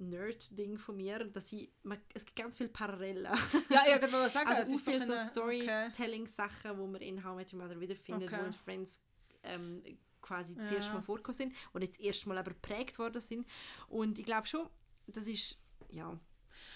Nerd-Ding 0.00 0.78
von 0.78 0.96
mir, 0.96 1.24
dass 1.26 1.52
ich, 1.52 1.70
man, 1.82 2.00
es 2.14 2.24
gibt 2.24 2.36
ganz 2.36 2.56
viele 2.56 2.68
Parallelen. 2.70 3.24
Ja, 3.68 3.84
ich 3.86 4.02
wollte 4.02 4.30
sagen, 4.30 4.48
Also 4.50 4.62
es 4.62 4.72
ist 4.72 4.84
so 4.84 4.90
viele 4.90 5.04
so 5.04 5.12
eine- 5.12 5.20
okay. 5.22 5.30
Storytelling-Sachen, 5.30 6.78
wo 6.78 6.86
man 6.86 7.00
in 7.02 7.22
How 7.24 7.32
I 7.32 7.36
Met 7.36 7.52
Your 7.52 7.60
Mother 7.62 7.80
wiederfindet, 7.80 8.32
Okay. 8.32 8.42
wo 8.42 8.46
in 8.46 8.52
Friends 8.52 9.02
ähm, 9.42 9.82
quasi 10.20 10.54
das 10.54 10.70
Ja. 10.70 10.76
erste 10.76 10.92
Mal 10.94 11.02
vorgekommen 11.02 11.34
sind 11.36 11.54
und 11.72 11.82
jetzt 11.82 11.98
das 11.98 12.04
erste 12.06 12.28
Mal 12.28 12.38
aber 12.38 12.50
geprägt 12.52 12.98
worden 12.98 13.20
sind. 13.20 13.46
Und 13.88 14.18
ich 14.18 14.24
glaube 14.24 14.46
schon, 14.46 14.68
das 15.06 15.26
ist, 15.28 15.58
ja, 15.90 16.18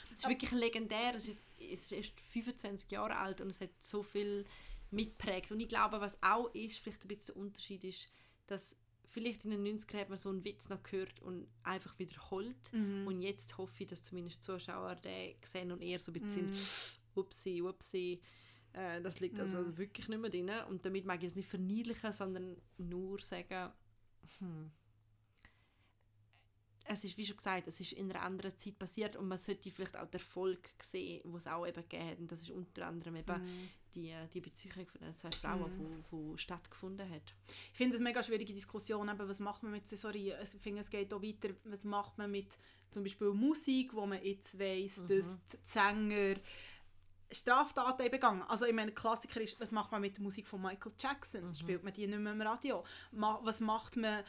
es 0.06 0.12
ist 0.18 0.24
Aber- 0.24 0.32
wirklich 0.34 0.50
legendär. 0.52 1.14
Es 1.14 1.28
ist, 1.28 1.44
ist 1.58 1.92
erst 1.92 2.12
25 2.32 2.90
Jahre 2.90 3.16
alt 3.16 3.40
und 3.40 3.48
es 3.50 3.60
hat 3.60 3.70
so 3.80 4.02
viel 4.02 4.44
mitprägt. 4.90 5.50
Und 5.50 5.60
ich 5.60 5.68
glaube, 5.68 6.00
was 6.00 6.22
auch 6.22 6.54
ist, 6.54 6.78
vielleicht 6.78 7.04
ein 7.04 7.08
bisschen 7.08 7.34
der 7.34 7.42
Unterschied 7.42 7.84
ist, 7.84 8.10
dass 8.46 8.76
vielleicht 9.14 9.44
in 9.44 9.50
den 9.53 9.64
90ern 9.79 10.00
hat 10.00 10.09
man 10.09 10.18
so 10.18 10.29
einen 10.29 10.44
Witz 10.44 10.68
noch 10.68 10.83
gehört 10.83 11.20
und 11.22 11.46
einfach 11.62 11.98
wiederholt. 11.98 12.72
Mhm. 12.72 13.07
Und 13.07 13.20
jetzt 13.22 13.57
hoffe 13.57 13.83
ich, 13.85 13.88
dass 13.88 14.03
zumindest 14.03 14.42
Zuschauer 14.42 14.96
den 14.96 15.37
sehen 15.44 15.70
und 15.72 15.81
eher 15.81 15.98
so 16.00 16.11
ein 16.12 16.20
bisschen 16.20 16.46
Mhm. 16.46 16.53
upsi, 17.14 17.62
upsi, 17.62 18.20
äh, 18.72 19.00
das 19.00 19.20
liegt 19.20 19.38
also 19.38 19.59
Mhm. 19.59 19.77
wirklich 19.79 20.09
nicht 20.09 20.20
mehr 20.20 20.31
drin. 20.31 20.50
Und 20.68 20.85
damit 20.85 21.05
mag 21.07 21.20
ich 21.22 21.29
es 21.29 21.37
nicht 21.37 21.48
verniedlichen, 21.48 22.12
sondern 22.12 22.57
nur 22.77 23.20
sagen, 23.20 23.72
hm, 24.38 24.70
es 26.94 27.04
ist, 27.04 27.16
wie 27.16 27.26
schon 27.26 27.37
gesagt, 27.37 27.66
es 27.68 27.78
ist 27.80 27.92
in 27.92 28.11
einer 28.11 28.22
anderen 28.22 28.57
Zeit 28.59 28.78
passiert 28.78 29.16
und 29.16 29.28
man 29.28 29.38
sollte 29.38 29.70
vielleicht 29.70 29.96
auch 29.96 30.07
den 30.07 30.20
Erfolg 30.20 30.70
sehen, 30.80 31.20
den 31.24 31.35
es 31.35 31.46
auch 31.46 31.66
eben 31.66 31.83
gegeben 31.83 32.09
hat. 32.11 32.18
Und 32.18 32.33
das 32.33 32.42
ist 32.42 32.50
unter 32.50 32.87
anderem 32.87 33.16
eben 33.16 33.42
Mhm. 33.44 33.68
die, 33.94 34.14
die 34.33 34.40
Beziehung 34.40 34.87
von 34.87 35.00
den 35.00 35.16
zwei 35.16 35.30
Frauen, 35.30 35.70
die 35.78 36.12
wo, 36.12 36.37
stattgefunden 36.37 37.09
hat. 37.11 37.35
Ich 37.72 37.76
finde 37.76 37.94
es 37.96 38.00
eine 38.00 38.09
mega 38.11 38.22
schwierige 38.22 38.52
Diskussion, 38.54 39.09
eben, 39.09 39.28
was 39.28 39.38
macht 39.40 39.62
man 39.62 39.72
mit 39.72 39.87
Sensorien. 39.88 40.38
Ich 40.42 40.61
finde, 40.61 40.80
es 40.80 40.90
geht 40.90 41.12
auch 41.12 41.22
weiter, 41.22 41.50
was 41.64 41.85
macht 41.85 42.16
man 42.18 42.30
mit 42.30 42.59
zum 42.90 43.02
Beispiel 43.02 43.30
Musik, 43.33 43.92
wo 43.94 44.07
man 44.07 44.22
jetzt 44.22 44.59
weiss, 44.59 44.98
Mhm. 44.98 45.07
dass 45.09 45.38
die 45.52 45.57
Sänger 45.64 46.37
Straftaten 47.30 48.11
begangen. 48.11 48.42
Also 48.42 48.64
ich 48.66 48.72
meine, 48.72 48.92
Klassiker 48.92 49.40
ist, 49.40 49.59
was 49.59 49.72
macht 49.72 49.90
man 49.90 50.00
mit 50.00 50.16
der 50.16 50.22
Musik 50.22 50.46
von 50.46 50.62
Michael 50.62 50.92
Jackson? 50.98 51.48
Mhm. 51.48 51.54
Spielt 51.54 51.83
man 51.83 51.92
die 51.92 52.07
nicht 52.07 52.18
mehr 52.20 52.33
im 52.33 52.40
Radio? 52.42 52.85
Was 53.11 53.61
macht 53.61 53.96
man 53.96 54.20
äh, 54.22 54.24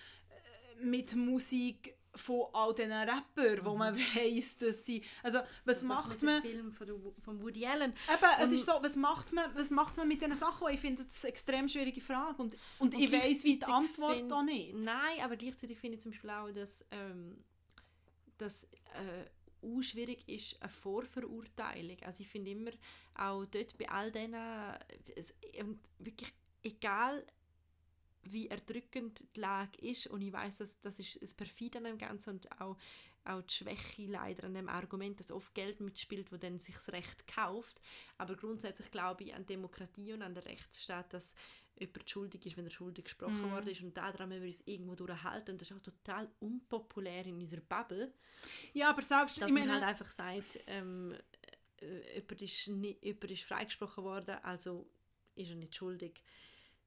mit 0.84 1.15
Musik 1.15 1.94
von 2.15 2.47
all 2.54 2.73
diesen 2.73 2.91
Rappern, 2.91 3.65
wo 3.65 3.75
man 3.75 3.95
weiss, 3.97 4.58
dass 4.58 4.86
sie... 4.86 5.04
Also 5.23 5.39
was 5.65 5.84
macht 5.84 6.21
man... 6.23 6.41
Film 6.41 6.71
von, 6.71 6.88
der, 6.88 6.95
von 7.21 7.41
Woody 7.41 7.65
Allen. 7.65 7.91
Eben, 7.91 8.30
es 8.41 8.51
ist 8.51 8.65
so, 8.65 8.73
was 8.82 8.95
macht 8.95 9.34
man, 9.34 9.54
was 9.56 9.69
macht 9.69 9.97
man 9.97 10.08
mit 10.08 10.21
diesen 10.21 10.36
Sachen? 10.38 10.67
Ich 10.69 10.80
finde 10.80 11.04
das 11.04 11.23
eine 11.23 11.32
extrem 11.32 11.67
schwierige 11.67 12.01
Frage 12.01 12.41
und, 12.41 12.56
und, 12.80 12.93
Und 12.93 13.01
ich 13.01 13.12
weiss 13.12 13.43
wie 13.43 13.60
die 13.60 13.65
Antwort 13.65 14.17
find- 14.17 14.32
da 14.32 14.43
nicht. 14.43 14.75
Nein, 14.75 15.19
aber 15.21 15.36
gleichzeitig 15.36 15.78
finde 15.78 15.97
ich 15.97 16.01
zum 16.01 16.12
Beispiel 16.12 16.30
auch, 16.30 16.51
dass 16.51 16.86
ähm, 16.91 17.43
das 18.38 18.63
äh, 18.63 19.25
auch 19.62 19.82
schwierig 19.82 20.28
ist, 20.30 20.62
eine 20.62 20.69
Vorverurteilung. 20.69 21.97
Also 22.04 22.21
ich 22.21 22.30
finde 22.30 22.51
immer, 22.51 22.71
auch 23.15 23.45
dort 23.45 23.78
bei 23.78 23.89
all 23.89 24.12
es, 25.15 25.36
und 25.60 25.80
wirklich 25.99 26.32
egal 26.63 27.25
wie 28.32 28.48
erdrückend 28.48 29.26
die 29.36 29.40
Lage 29.40 29.78
ist 29.82 30.08
und 30.08 30.22
ich 30.22 30.34
weiß, 30.34 30.58
dass 30.60 30.80
das 30.82 31.00
ist 31.00 31.22
das 31.22 31.34
perfide 31.34 31.78
an 31.80 31.84
dem 31.86 31.98
Ganzen 31.98 32.32
und 32.32 32.52
auch 32.62 32.78
auch 33.28 33.42
die 33.42 33.54
Schwäche 33.56 34.06
leider 34.06 34.44
an 34.44 34.54
dem 34.54 34.70
Argument, 34.70 35.20
dass 35.20 35.32
oft 35.32 35.56
Geld 35.56 35.80
mitspielt, 35.82 36.32
wo 36.32 36.38
dann 36.38 36.60
sich 36.60 36.76
das 36.76 36.92
Recht 36.92 37.26
kauft. 37.28 37.82
Aber 38.20 38.36
grundsätzlich 38.36 38.92
glaube 38.92 39.24
ich 39.24 39.34
an 39.34 39.48
Demokratie 39.48 40.14
und 40.14 40.22
an 40.22 40.36
den 40.36 40.44
Rechtsstaat, 40.44 41.12
dass 41.12 41.34
jemand 41.76 42.08
schuldig 42.08 42.46
ist, 42.46 42.56
wenn 42.56 42.66
er 42.66 42.72
schuldig 42.72 43.06
gesprochen 43.06 43.42
Mhm. 43.42 43.52
worden 43.52 43.68
ist. 43.70 43.82
Und 43.82 43.98
daran 43.98 44.30
müssen 44.30 44.44
wir 44.44 44.48
uns 44.50 44.62
irgendwo 44.68 44.94
durchhalten. 44.94 45.54
Und 45.54 45.62
das 45.62 45.72
ist 45.72 45.76
auch 45.76 45.82
total 45.82 46.30
unpopulär 46.40 47.26
in 47.26 47.38
unserer 47.40 47.62
Bubble, 47.62 48.14
Ja, 48.74 48.92
aber 48.92 49.02
selbst, 49.02 49.42
dass 49.42 49.52
man 49.52 49.62
meine, 49.62 49.74
halt 49.74 49.84
einfach 49.84 50.12
sagt, 50.12 50.60
ähm, 50.68 51.16
äh, 51.82 52.16
jemand, 52.20 52.42
ist 52.44 52.68
nie, 52.68 52.96
jemand 53.02 53.32
ist 53.32 53.44
freigesprochen 53.44 54.04
worden, 54.04 54.36
also 54.44 54.88
ist 55.34 55.50
er 55.50 55.56
nicht 55.56 55.76
schuldig. 55.76 56.22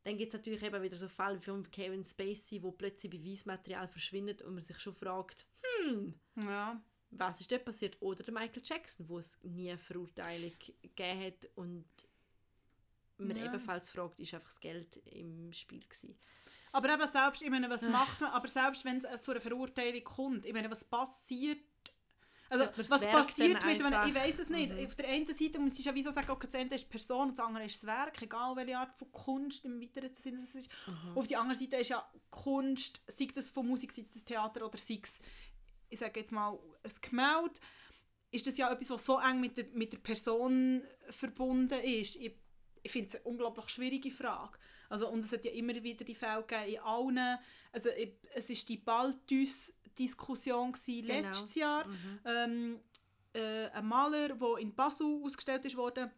Dann 0.08 0.16
gibt 0.16 0.32
es 0.32 0.38
natürlich 0.38 0.62
eben 0.62 0.82
wieder 0.82 0.96
so 0.96 1.06
Fälle 1.06 1.38
wie 1.38 1.44
von 1.44 1.70
Kevin 1.70 2.02
Spacey, 2.02 2.62
wo 2.62 2.72
plötzlich 2.72 3.10
Beweismaterial 3.10 3.86
verschwindet 3.88 4.40
und 4.40 4.54
man 4.54 4.62
sich 4.62 4.78
schon 4.78 4.94
fragt, 4.94 5.44
hm, 5.82 6.14
ja. 6.44 6.80
was 7.10 7.42
ist 7.42 7.52
dort 7.52 7.66
passiert? 7.66 7.98
Oder 8.00 8.22
der 8.24 8.32
Michael 8.32 8.62
Jackson, 8.64 9.06
wo 9.06 9.18
es 9.18 9.38
nie 9.42 9.68
eine 9.68 9.78
Verurteilung 9.78 10.54
gegeben 10.80 11.20
hat 11.26 11.50
und 11.56 11.84
man 13.18 13.36
Ja. 13.36 13.44
ebenfalls 13.44 13.90
fragt, 13.90 14.18
ist 14.18 14.32
einfach 14.32 14.48
das 14.48 14.60
Geld 14.60 14.96
im 15.04 15.52
Spiel 15.52 15.80
gewesen. 15.80 16.18
Aber 16.72 16.88
eben 16.90 17.12
selbst, 17.12 17.42
ich 17.42 17.50
meine, 17.50 17.68
was 17.68 17.82
macht 17.86 18.22
man, 18.22 18.30
aber 18.30 18.48
selbst 18.48 18.86
wenn 18.86 18.96
es 18.96 19.04
äh, 19.04 19.20
zu 19.20 19.32
einer 19.32 19.42
Verurteilung 19.42 20.04
kommt, 20.04 20.46
ich 20.46 20.54
meine, 20.54 20.70
was 20.70 20.84
passiert, 20.84 21.58
also 22.50 22.66
was 22.88 23.00
passiert 23.06 23.64
mit, 23.64 23.82
wenn, 23.82 24.08
ich 24.08 24.14
weiß 24.14 24.38
es 24.38 24.48
nicht, 24.48 24.72
Mhm. 24.72 24.86
auf 24.86 24.94
der 24.94 25.08
einen 25.08 25.26
Seite 25.26 25.58
muss 25.58 25.78
ich 25.78 25.84
ja 25.84 25.94
wieso 25.94 26.10
sagen, 26.10 26.30
okay, 26.30 26.46
das 26.46 26.54
eine 26.54 26.74
ist 26.74 26.84
die 26.86 26.90
Person 26.90 27.28
und 27.28 27.38
das 27.38 27.44
andere 27.44 27.64
ist 27.64 27.82
das 27.82 27.86
Werk, 27.86 28.22
egal 28.22 28.56
welche 28.56 28.78
Art 28.78 28.98
von 28.98 29.12
Kunst 29.12 29.64
im 29.64 29.80
weiteren 29.80 30.14
Sinne 30.14 30.38
es 30.38 30.54
ist. 30.54 30.70
Mhm. 30.86 31.18
Auf 31.18 31.26
der 31.26 31.40
anderen 31.40 31.58
Seite 31.58 31.76
ist 31.76 31.90
ja 31.90 32.08
Kunst, 32.30 33.00
sei 33.06 33.28
das 33.34 33.50
von 33.50 33.66
Musik, 33.66 33.92
sei 33.92 34.06
das 34.12 34.24
Theater 34.24 34.64
oder 34.66 34.78
sei 34.78 35.00
es, 35.02 35.20
ich 35.90 35.98
sage 35.98 36.20
jetzt 36.20 36.32
mal, 36.32 36.58
ein 36.82 36.92
Gemälde, 37.00 37.60
ist 38.30 38.46
das 38.46 38.58
ja 38.58 38.70
etwas, 38.70 38.90
was 38.90 39.06
so 39.06 39.18
eng 39.18 39.40
mit 39.40 39.56
der, 39.56 39.66
mit 39.72 39.92
der 39.92 39.98
Person 39.98 40.82
verbunden 41.08 41.80
ist. 41.80 42.16
Ich, 42.16 42.34
ich 42.82 42.92
finde 42.92 43.08
es 43.08 43.14
eine 43.16 43.24
unglaublich 43.24 43.68
schwierige 43.70 44.10
Frage. 44.10 44.58
Also, 44.88 45.08
und 45.08 45.20
es 45.20 45.32
hat 45.32 45.44
ja 45.44 45.50
immer 45.52 45.74
wieder 45.82 46.04
die 46.04 46.14
Fälle 46.14 46.42
gegeben 46.42 46.72
in 46.74 46.80
allen, 46.80 47.38
also 47.72 47.90
es 48.34 48.50
ist 48.50 48.68
die 48.68 48.78
Balthus-Diskussion 48.78 50.72
gewesen 50.72 51.06
Genau. 51.06 51.28
letztes 51.28 51.54
Jahr. 51.54 51.86
Mhm. 51.86 52.20
Ähm, 52.24 52.80
äh, 53.34 53.66
ein 53.70 53.86
Maler, 53.86 54.28
der 54.34 54.56
in 54.58 54.74
Basel 54.74 55.20
ausgestellt 55.22 55.64
ist 55.66 55.76
worden, 55.76 56.10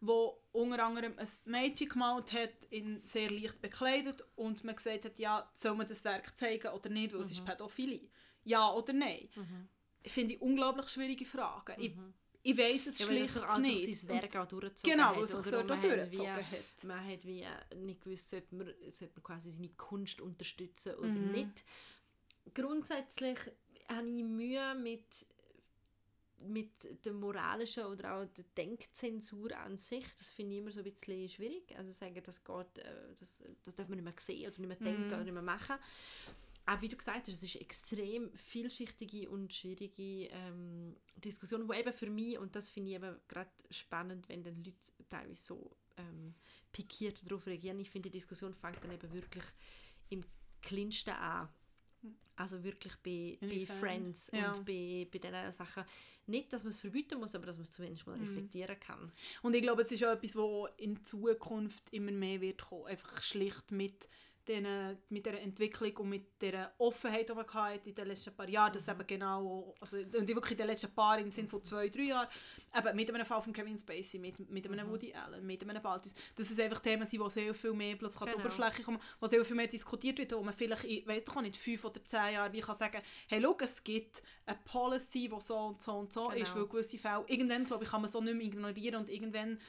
wo 0.00 0.40
unter 0.52 0.84
anderem 0.84 1.14
ein 1.18 1.28
Mädchen 1.44 1.88
gemalt 1.88 2.32
hat, 2.32 2.64
in 2.70 3.04
sehr 3.04 3.30
leicht 3.30 3.60
bekleidet 3.60 4.24
und 4.36 4.64
man 4.64 4.76
gesagt 4.76 5.04
hat, 5.04 5.18
ja, 5.18 5.50
soll 5.54 5.74
man 5.74 5.86
das 5.86 6.04
Werk 6.04 6.36
zeigen 6.38 6.68
oder 6.68 6.88
nicht, 6.88 7.12
weil 7.12 7.20
es 7.20 7.32
ist 7.32 7.44
Pädophilie. 7.44 8.08
Ja 8.44 8.72
oder 8.72 8.92
nein? 8.92 9.28
Mhm. 9.34 9.68
Ich 10.02 10.12
finde 10.12 10.34
ich 10.34 10.40
unglaublich 10.40 10.88
schwierige 10.88 11.24
Fragen. 11.24 11.74
Ich, 11.82 11.92
ich 12.50 12.56
weiß 12.58 12.86
es 12.86 12.98
Ja, 12.98 13.08
weil 13.08 13.16
es 13.18 13.30
schlicht 13.32 13.44
auch 13.48 13.56
durch 13.56 13.68
nicht. 13.86 13.98
sein 14.00 14.08
Werk 14.22 14.36
auch 14.36 14.46
durchgezogen 14.48 14.92
genau, 14.96 15.08
hat. 15.08 15.16
weil 15.16 15.22
es 15.24 15.28
sich 15.30 15.38
Und 15.38 15.52
man 15.52 15.66
da 15.68 15.76
hat 15.76 15.84
durchgezogen 15.84 16.44
wie-. 16.82 16.86
Man 16.86 17.06
hat 17.12 17.24
wie 17.26 17.42
äh, 17.42 17.74
nicht 17.76 18.00
gewusst, 18.02 18.30
sollte 18.30 18.54
man, 18.54 18.66
sollte 18.90 19.14
man 19.14 19.22
quasi 19.22 19.50
seine 19.50 19.68
Kunst 19.70 20.20
unterstützen 20.20 20.94
oder 20.94 21.08
Mhm. 21.08 21.30
nicht. 21.30 21.64
Grundsätzlich 22.54 23.38
habe 23.88 24.08
ich 24.08 24.22
Mühe 24.24 24.74
mit, 24.74 25.26
mit 26.40 27.04
der 27.04 27.12
moralischen 27.12 27.84
oder 27.84 28.14
auch 28.14 28.24
der 28.26 28.44
Denkzensur 28.56 29.56
an 29.56 29.76
sich. 29.76 30.06
Das 30.16 30.30
finde 30.30 30.54
ich 30.54 30.60
immer 30.60 30.70
so 30.70 30.80
ein 30.80 30.84
bisschen 30.84 31.28
schwierig. 31.28 31.76
Also 31.76 31.90
sagen, 31.92 32.22
das 32.24 32.42
geht, 32.44 32.78
äh, 32.78 32.90
das, 33.18 33.42
das 33.64 33.74
darf 33.74 33.88
man 33.88 33.96
nicht 33.98 34.04
mehr 34.04 34.14
sehen 34.18 34.48
oder 34.50 34.58
nicht 34.60 34.68
mehr 34.68 34.76
denken 34.76 35.06
Mhm. 35.08 35.12
oder 35.12 35.24
nicht 35.24 35.32
mehr 35.34 35.42
machen. 35.42 35.76
Auch 36.70 36.82
wie 36.82 36.88
du 36.88 36.96
gesagt 36.96 37.28
hast, 37.28 37.34
es 37.36 37.42
ist 37.42 37.54
eine 37.56 37.62
extrem 37.64 38.30
vielschichtige 38.34 39.30
und 39.30 39.54
schwierige 39.54 40.26
ähm, 40.30 40.94
Diskussion, 41.16 41.66
wo 41.68 41.72
eben 41.72 41.92
für 41.94 42.10
mich, 42.10 42.38
und 42.38 42.54
das 42.54 42.68
finde 42.68 42.90
ich 42.90 42.96
eben 42.96 43.16
gerade 43.26 43.50
spannend, 43.70 44.28
wenn 44.28 44.42
dann 44.44 44.62
Leute 44.62 44.76
teilweise 45.08 45.42
so 45.42 45.76
ähm, 45.96 46.34
pikiert 46.72 47.28
darauf 47.28 47.46
reagieren, 47.46 47.78
ich 47.80 47.90
finde, 47.90 48.10
die 48.10 48.18
Diskussion 48.18 48.52
fängt 48.52 48.82
dann 48.84 48.92
eben 48.92 49.10
wirklich 49.12 49.44
im 50.10 50.22
kleinsten 50.60 51.10
an. 51.14 51.48
Also 52.36 52.62
wirklich 52.62 52.94
bei, 53.02 53.38
bei? 53.40 53.66
Friends 53.66 54.30
Ja. 54.32 54.52
und 54.52 54.64
bei, 54.64 55.08
bei 55.10 55.18
diesen 55.18 55.52
Sachen. 55.52 55.84
Nicht, 56.26 56.52
dass 56.52 56.62
man 56.62 56.72
es 56.72 56.78
verbieten 56.78 57.18
muss, 57.18 57.34
aber 57.34 57.46
dass 57.46 57.56
man 57.56 57.62
es 57.64 57.72
zumindest 57.72 58.06
mal 58.06 58.16
Mhm. 58.18 58.24
reflektieren 58.28 58.78
kann. 58.78 59.10
Und 59.42 59.56
ich 59.56 59.62
glaube, 59.62 59.82
es 59.82 59.90
ist 59.90 60.04
auch 60.04 60.12
etwas, 60.12 60.36
was 60.36 60.70
in 60.76 61.02
Zukunft 61.04 61.82
immer 61.92 62.12
mehr 62.12 62.40
wird 62.42 62.60
kommen. 62.62 62.86
Einfach 62.86 63.22
schlicht 63.22 63.70
mit, 63.72 64.08
den, 64.48 64.98
mit 65.10 65.26
der 65.26 65.40
Entwicklung 65.42 65.96
und 65.98 66.08
mit 66.08 66.40
der 66.42 66.72
Offenheit, 66.78 67.28
die 67.28 67.34
man 67.34 67.46
hatte 67.52 67.88
in 67.88 67.94
den 67.94 68.08
letzten 68.08 68.34
paar 68.34 68.48
Jahren. 68.48 68.72
Das 68.72 68.86
Mhm. 68.86 68.92
eben 68.94 69.06
genau, 69.06 69.74
also, 69.80 69.96
und 69.98 70.28
ich 70.28 70.34
wirklich 70.34 70.52
in 70.52 70.56
den 70.58 70.66
letzten 70.68 70.90
paar, 70.94 71.18
im 71.18 71.30
Sinne 71.30 71.48
von 71.48 71.62
zwei, 71.62 71.88
drei 71.88 72.02
Jahren, 72.02 72.28
eben 72.76 72.96
mit 72.96 73.14
einem 73.14 73.26
Fall 73.26 73.42
von 73.42 73.52
Kevin 73.52 73.76
Spacey, 73.78 74.18
mit, 74.18 74.38
mit 74.50 74.66
einem 74.66 74.86
Mhm. 74.86 74.90
Woody 74.92 75.14
Allen, 75.14 75.46
mit 75.46 75.62
einem 75.62 75.82
Balthus, 75.82 76.14
dass 76.34 76.50
es 76.50 76.58
einfach 76.58 76.80
Themen 76.80 77.06
sind, 77.06 77.22
die 77.22 77.30
sehr 77.30 77.54
viel 77.54 77.72
mehr 77.72 77.96
plötzlich 77.96 78.20
an 78.22 78.28
die 78.28 78.32
Genau. 78.32 78.44
Oberfläche 78.46 78.82
kommen, 78.82 78.98
wo 79.20 79.26
sehr 79.26 79.44
viel 79.44 79.56
mehr 79.56 79.66
diskutiert 79.66 80.18
wird, 80.18 80.32
wo 80.32 80.42
man 80.42 80.54
vielleicht, 80.54 80.84
ich 80.84 81.06
weiß 81.06 81.24
doch 81.24 81.40
nicht, 81.42 81.56
fünf 81.56 81.84
oder 81.84 82.02
zehn 82.04 82.32
Jahre 82.34 82.52
wie 82.52 82.60
kann 82.60 82.76
sagen, 82.78 83.02
hey, 83.28 83.40
schau, 83.42 83.56
es 83.60 83.84
gibt 83.84 84.22
eine 84.46 84.58
Policy, 84.64 85.28
die 85.28 85.40
so 85.40 85.56
und 85.58 85.82
so 85.82 85.92
und 85.92 86.12
so 86.12 86.30
ist, 86.30 86.52
Genau. 86.54 86.60
weil 86.62 86.68
gewisse 86.68 86.98
Fälle, 86.98 87.24
irgendwann, 87.26 87.64
glaube 87.66 87.84
ich, 87.84 87.90
kann 87.90 88.00
man 88.00 88.10
so 88.10 88.20
nicht 88.20 88.34
mehr 88.34 88.46
ignorieren 88.46 88.96
und 88.96 89.10
irgendwann 89.10 89.60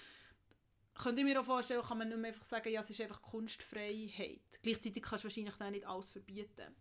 könnte 1.00 1.22
ich 1.22 1.26
mir 1.26 1.40
auch 1.40 1.46
vorstellen, 1.46 1.82
kann 1.82 1.98
man 1.98 2.10
nicht 2.10 2.18
mehr 2.18 2.30
einfach 2.30 2.44
sagen, 2.44 2.70
ja, 2.72 2.82
es 2.82 2.90
ist 2.90 3.02
einfach 3.02 3.22
Kunstfreiheit. 3.22 4.60
Gleichzeitig 4.62 5.02
kannst 5.02 5.24
du 5.24 5.28
wahrscheinlich 5.28 5.56
dann 5.56 5.72
nicht 5.72 5.88
alles 5.88 6.10
verbieten. 6.10 6.76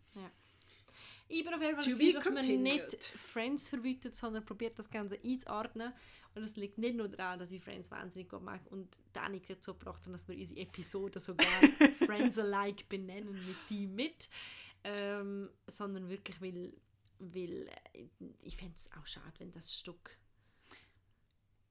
Ich 1.29 1.45
bin 1.45 1.55
auf 1.55 1.61
jeden 1.61 1.81
Fall 1.81 1.93
dafür, 1.93 2.13
dass 2.15 2.31
man 2.31 2.63
nicht 2.63 3.05
Friends 3.05 3.69
verbietet, 3.69 4.17
sondern 4.17 4.45
probiert 4.45 4.79
das 4.79 4.91
Ganze 4.91 5.19
einzuordnen. 5.23 5.93
Und 6.35 6.43
es 6.43 6.57
liegt 6.57 6.79
nicht 6.79 6.97
nur 6.97 7.09
daran, 7.09 7.39
dass 7.39 7.51
ich 7.51 7.63
Friends 7.63 7.91
wahnsinnig 7.91 8.29
gut 8.29 8.43
mag 8.43 8.61
und 8.71 8.89
Dani 9.13 9.41
dazu 9.47 9.75
gebracht 9.75 10.05
haben, 10.05 10.13
dass 10.13 10.29
wir 10.29 10.37
unsere 10.37 10.61
Episode 10.61 11.21
sogar 11.21 11.47
Friends 12.07 12.39
Alike 12.39 12.85
benennen 12.89 13.35
mit 13.35 13.57
die 13.71 13.87
mit. 13.87 14.29
Ähm, 14.85 15.51
sondern 15.67 16.09
wirklich, 16.09 16.41
weil, 16.41 16.73
weil 17.19 17.69
äh, 17.93 18.07
ich 18.43 18.57
fände 18.57 18.75
es 18.77 18.89
auch 18.99 19.07
schade, 19.07 19.33
wenn 19.39 19.53
das 19.53 19.75
Stück 19.75 20.17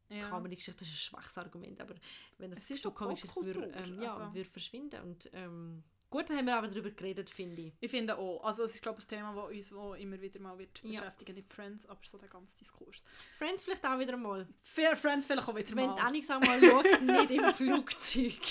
Ja. 0.09 0.29
Comedy-Geschichte, 0.29 0.79
das 0.79 0.87
ist 0.87 0.93
ein 0.93 0.97
schwaches 0.97 1.37
Argument, 1.37 1.81
aber 1.81 1.95
wenn 2.37 2.51
das 2.51 2.69
Es 2.69 2.81
doch 2.81 2.95
Comedy-Geschichte 2.95 3.45
würde, 3.45 3.71
ähm, 3.75 4.01
ja, 4.01 4.15
also. 4.15 4.33
würde 4.33 4.49
verschwinden. 4.49 5.01
Und 5.01 5.29
ähm, 5.33 5.83
gut, 6.09 6.29
da 6.29 6.35
haben 6.35 6.45
wir 6.45 6.55
aber 6.57 6.67
darüber 6.69 6.91
geredet, 6.91 7.29
finde 7.29 7.61
ich. 7.61 7.73
Ich 7.81 7.91
finde 7.91 8.17
auch. 8.17 8.43
Also 8.43 8.63
es 8.63 8.75
ist 8.75 8.81
glaube 8.81 8.99
ich 8.99 9.05
ein 9.05 9.09
Thema, 9.09 9.35
das 9.35 9.55
uns 9.55 9.75
wo 9.75 9.93
immer 9.95 10.19
wieder 10.21 10.39
mal 10.39 10.57
wird 10.57 10.81
Ja. 10.83 11.01
beschäftigen, 11.01 11.35
nicht 11.35 11.49
Friends, 11.49 11.85
aber 11.87 11.99
so 12.05 12.17
der 12.17 12.29
ganze 12.29 12.55
Diskurs. 12.57 13.03
Friends 13.37 13.63
vielleicht 13.63 13.85
auch 13.85 13.99
wieder 13.99 14.15
mal. 14.15 14.47
Fair 14.61 14.95
Friends 14.95 15.25
vielleicht 15.25 15.47
auch 15.47 15.55
wieder 15.55 15.75
Wenn 15.75 15.87
mal. 15.87 15.99
Alex 16.01 16.29
auch 16.31 16.39
mal 16.39 16.61
schaut, 16.63 16.85
nicht 17.01 17.31
im 17.31 17.53
Flugzeug. 17.53 18.41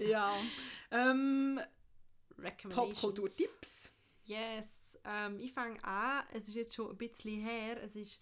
ja. 0.00 0.34
Ähm. 0.90 1.60
Popkultur-Tipps. 2.70 3.92
Yes. 4.24 4.98
Ähm, 5.04 5.38
ich 5.40 5.52
fange 5.52 5.82
an. 5.84 6.24
Es 6.32 6.48
ist 6.48 6.54
jetzt 6.54 6.74
schon 6.74 6.90
ein 6.90 6.96
bisschen 6.96 7.40
her. 7.40 7.82
Es, 7.82 7.96
ist, 7.96 8.20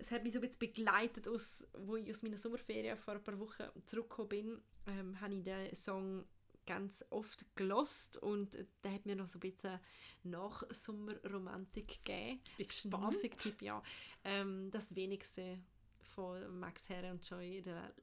es 0.00 0.10
hat 0.10 0.22
mich 0.22 0.32
so 0.32 0.38
ein 0.38 0.42
bisschen 0.42 0.58
begleitet, 0.58 1.28
aus, 1.28 1.66
wo 1.78 1.96
ich 1.96 2.10
aus 2.10 2.22
meiner 2.22 2.38
Sommerferien 2.38 2.96
vor 2.96 3.14
ein 3.14 3.22
paar 3.22 3.38
Wochen 3.38 3.64
zurückgekommen 3.86 4.28
bin. 4.28 4.62
Ähm, 4.86 5.20
habe 5.20 5.34
ich 5.34 5.42
den 5.44 5.74
Song 5.74 6.24
ganz 6.66 7.04
oft 7.10 7.44
gelost 7.56 8.16
und 8.18 8.64
der 8.84 8.92
hat 8.92 9.06
mir 9.06 9.16
noch 9.16 9.28
so 9.28 9.38
ein 9.38 9.40
bisschen 9.40 9.80
Nachsommerromantik 10.22 12.04
gegeben. 12.04 12.40
Bin 12.56 12.66
gespannt. 12.66 13.04
Musiktipp, 13.04 13.62
ja. 13.62 13.82
Ähm, 14.24 14.70
das 14.70 14.94
wenigste 14.94 15.58
von 16.14 16.58
Max 16.58 16.88
Herre 16.88 17.10
und 17.10 17.28
Joy 17.28 17.62
Del- 17.62 17.94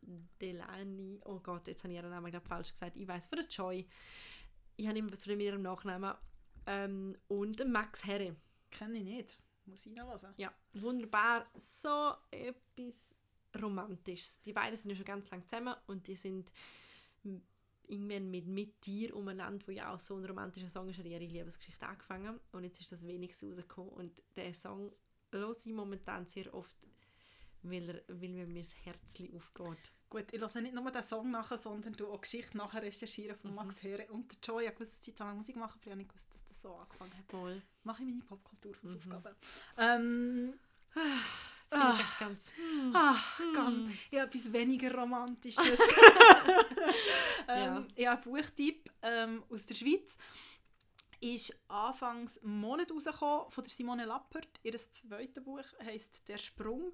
Delany. 0.42 1.20
Oh 1.26 1.40
Gott, 1.40 1.68
jetzt 1.68 1.84
habe 1.84 1.94
ich 1.94 2.00
ihren 2.00 2.10
Namen 2.10 2.32
glaub, 2.32 2.46
falsch 2.48 2.72
gesagt. 2.72 2.96
Ich 2.96 3.08
weiß 3.08 3.28
von 3.28 3.40
der 3.40 3.48
Joy. 3.48 3.88
Ich 4.76 4.88
habe 4.88 4.98
immer 4.98 5.14
zu 5.14 5.32
ihrem 5.34 5.62
Nachnamen. 5.62 6.16
Ähm, 6.66 7.18
und 7.28 7.66
Max 7.68 8.06
Herre. 8.06 8.36
Kenne 8.70 8.98
ich 8.98 9.04
nicht. 9.04 9.40
Muss 9.68 9.86
ich 9.86 9.96
noch 9.96 10.08
hören. 10.08 10.34
Ja, 10.38 10.54
wunderbar. 10.74 11.46
So 11.56 12.14
etwas 12.32 13.16
Romantisches. 13.62 14.42
Die 14.42 14.54
beiden 14.54 14.78
sind 14.78 14.92
ja 14.92 14.96
schon 14.96 15.06
ganz 15.06 15.30
lange 15.30 15.46
zusammen 15.46 15.76
und 15.88 16.08
die 16.08 16.16
sind 16.16 16.52
irgendwann 17.88 18.30
mit 18.30 18.48
«Mit 18.48 18.86
dir» 18.86 19.16
umeinander, 19.16 19.66
wo 19.68 19.72
ja 19.72 19.94
auch 19.94 20.00
so 20.00 20.18
ein 20.18 20.26
romantischer 20.26 20.70
Song 20.70 20.90
ist, 20.90 21.00
hat 21.00 21.06
ihre 21.06 21.24
Liebesgeschichte 21.24 21.86
angefangen 21.86 22.40
und 22.52 22.64
jetzt 22.64 22.82
ist 22.82 22.92
das 22.92 23.08
wenigste 23.08 23.48
rausgekommen 23.48 23.92
und 23.92 24.24
der 24.36 24.54
Song 24.54 24.92
höre 25.32 25.52
ich 25.52 25.66
momentan 25.74 26.26
sehr 26.26 26.54
oft, 26.54 26.78
weil, 27.64 27.90
er, 27.90 28.04
weil 28.08 28.30
mir 28.30 28.62
das 28.62 28.74
Herz 28.86 29.16
aufgeht. 29.34 29.92
Gut, 30.10 30.26
ich 30.32 30.40
höre 30.40 30.62
nicht 30.62 30.74
nur 30.74 30.90
den 30.92 31.04
Song 31.04 31.32
nachher, 31.32 31.58
sondern 31.58 31.94
du 31.94 32.08
auch 32.08 32.22
Geschichte 32.22 32.58
nachher 32.58 32.82
recherchieren 32.82 33.38
von 33.38 33.54
Max 33.54 33.84
Herre 33.84 34.08
und 34.12 34.32
der 34.32 34.40
Joy. 34.42 34.66
Ich 34.66 34.80
wusste, 34.80 34.96
dass 34.96 35.06
sie 35.06 35.14
zusammen 35.14 35.38
Musik 35.38 35.58
machen, 35.58 35.80
aber 35.82 35.92
ich 35.92 35.98
nicht 35.98 36.10
gewusst, 36.10 36.34
dass 36.34 36.46
das 36.58 36.62
so 36.64 36.76
angefangen 36.76 37.14
hat. 37.18 37.26
Voll. 37.30 37.62
Mache 37.84 38.04
ich 38.04 38.10
meine 38.10 38.24
Popkultur-Hausaufgaben. 38.24 39.36
Ähm, 39.78 40.54
Jetzt 40.96 41.70
bin 41.72 41.82
Ah. 41.82 41.96
ich 41.96 42.00
echt 42.02 42.20
ganz... 42.20 42.52
ach, 42.94 43.40
ganz, 43.54 43.92
ja, 44.12 44.24
etwas 44.24 44.54
weniger 44.54 44.94
Romantisches. 44.94 45.80
ähm, 47.48 47.48
Ja. 47.48 47.88
ja. 47.96 48.12
ein 48.14 48.22
Buchtipp 48.24 48.90
ähm, 49.02 49.44
aus 49.50 49.66
der 49.66 49.76
Schweiz. 49.76 50.18
ist 51.20 51.60
anfangs 51.68 52.40
Monat 52.44 52.92
rausgekommen 52.92 53.52
von 53.52 53.64
der 53.64 53.72
Simone 53.72 54.06
Lappert. 54.06 54.48
Ihr 54.64 54.78
zweites 54.78 55.44
Buch 55.44 55.64
heisst 55.84 56.28
«Der 56.28 56.38
Sprung». 56.38 56.94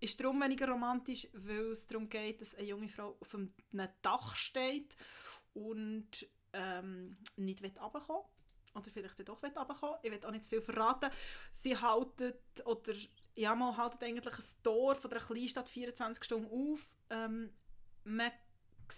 Ist 0.00 0.20
darum 0.20 0.40
weniger 0.42 0.68
romantisch, 0.68 1.28
weil 1.34 1.70
es 1.72 1.86
darum 1.86 2.08
geht, 2.08 2.40
dass 2.40 2.54
eine 2.56 2.66
junge 2.66 2.88
Frau 2.88 3.16
auf 3.20 3.34
einem 3.34 3.52
Dach 4.02 4.34
steht 4.36 4.96
und 5.54 6.26
ähm, 6.52 7.16
nicht 7.36 7.62
runterkommen 7.62 8.08
will. 8.08 8.24
Oder 8.74 8.90
vielleicht 8.90 9.28
doch 9.28 9.42
runterkommen 9.42 9.96
Ich 10.02 10.10
will 10.10 10.24
auch 10.24 10.30
nicht 10.30 10.44
zu 10.44 10.50
viel 10.50 10.62
verraten. 10.62 11.10
Sie 11.52 11.76
haltet, 11.76 12.40
oder 12.64 12.92
ja, 13.36 13.54
man 13.54 13.76
haltet 13.76 14.02
eigentlich 14.02 14.34
ein 14.34 14.44
Tor 14.62 14.94
von 14.96 15.10
der 15.10 15.20
Kleinstadt 15.20 15.68
24 15.68 16.24
Stunden 16.24 16.46
auf. 16.50 16.88
Ähm, 17.10 17.52
man 18.04 18.32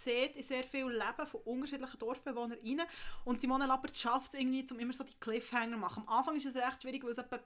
sieht 0.03 0.37
in 0.37 0.43
sehr 0.43 0.65
viel 0.65 0.87
Leben 0.87 1.27
von 1.27 1.41
unterschiedlichen 1.43 1.99
Dorfbewohnern 1.99 2.59
rein. 2.59 2.83
Und 3.25 3.41
Simone 3.41 3.67
Lappert 3.67 3.97
schafft 3.97 4.35
es 4.35 4.41
irgendwie, 4.41 4.67
um 4.71 4.79
immer 4.79 4.93
so 4.93 5.05
die 5.05 5.15
Cliffhanger 5.21 5.73
zu 5.73 5.79
machen. 5.79 6.05
Am 6.07 6.19
Anfang 6.19 6.37
ist 6.37 6.47
es 6.47 6.57
recht 6.57 6.83
schwierig, 6.83 7.05
weil 7.05 7.11
es 7.11 7.19
etwa 7.19 7.39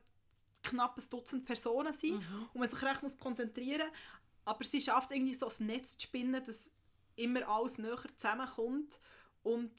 knapp 0.62 0.98
ein 0.98 1.08
Dutzend 1.08 1.44
Personen 1.44 1.92
sind 1.92 2.18
mhm. 2.18 2.48
und 2.52 2.60
man 2.60 2.70
sich 2.70 2.82
recht 2.82 3.02
muss 3.02 3.16
konzentrieren 3.18 3.88
muss. 3.88 3.98
Aber 4.44 4.64
sie 4.64 4.80
schafft 4.80 5.10
irgendwie 5.12 5.34
so 5.34 5.46
ein 5.46 5.66
Netz 5.66 5.96
zu 5.96 6.06
spinnen, 6.06 6.42
dass 6.44 6.70
immer 7.16 7.46
alles 7.48 7.78
näher 7.78 8.02
zusammenkommt. 8.16 8.98
Und 9.42 9.72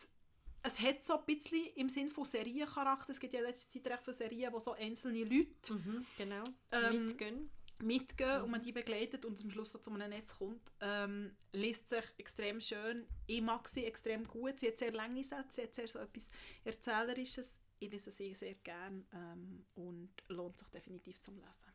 es 0.63 0.80
hat 0.80 1.04
so 1.04 1.19
ein 1.19 1.26
bisschen 1.26 1.67
im 1.76 1.89
Sinn 1.89 2.10
von 2.10 2.26
Seriencharakter. 2.26 3.10
Es 3.10 3.19
gibt 3.19 3.34
ja 3.34 3.41
letzte 3.41 3.69
Zeit 3.69 3.91
recht 3.91 4.04
viele 4.04 4.13
Serien, 4.13 4.54
wo 4.54 4.60
so 4.60 4.74
einzelne 4.74 5.24
Leute 5.24 5.74
mhm, 5.74 6.06
genau. 6.17 6.43
ähm, 6.71 7.08
mitgehen 7.08 7.50
mitgehen 7.82 8.38
mhm. 8.38 8.43
und 8.45 8.52
man 8.52 8.62
die 8.62 8.71
begleitet 8.71 9.26
und 9.26 9.38
zum 9.38 9.50
Schluss 9.50 9.71
so 9.71 9.80
zu 9.80 9.91
einem 9.91 10.10
Netz 10.10 10.38
kommt, 10.38 10.71
ähm, 10.80 11.36
liest 11.52 11.89
sich 11.89 12.06
extrem 12.17 12.62
schön. 12.62 13.08
Ich 13.28 13.41
mag 13.41 13.67
sie 13.67 13.86
extrem 13.86 14.26
gut. 14.28 14.60
Sie 14.60 14.67
hat 14.67 14.78
sehr 14.78 14.91
lange 14.91 15.24
Sätze, 15.24 15.56
sie 15.56 15.62
hat 15.63 15.76
sehr 15.76 15.88
so 15.88 16.00
etwas 16.00 16.28
Erzählerisches. 16.63 17.60
Ich 17.80 17.91
lese 17.91 18.12
sie 18.12 18.34
sehr 18.34 18.54
gerne 18.56 19.04
ähm, 19.13 19.65
und 19.74 20.12
lohnt 20.28 20.60
sich 20.60 20.67
definitiv 20.69 21.19
zum 21.19 21.36
Lesen. 21.38 21.65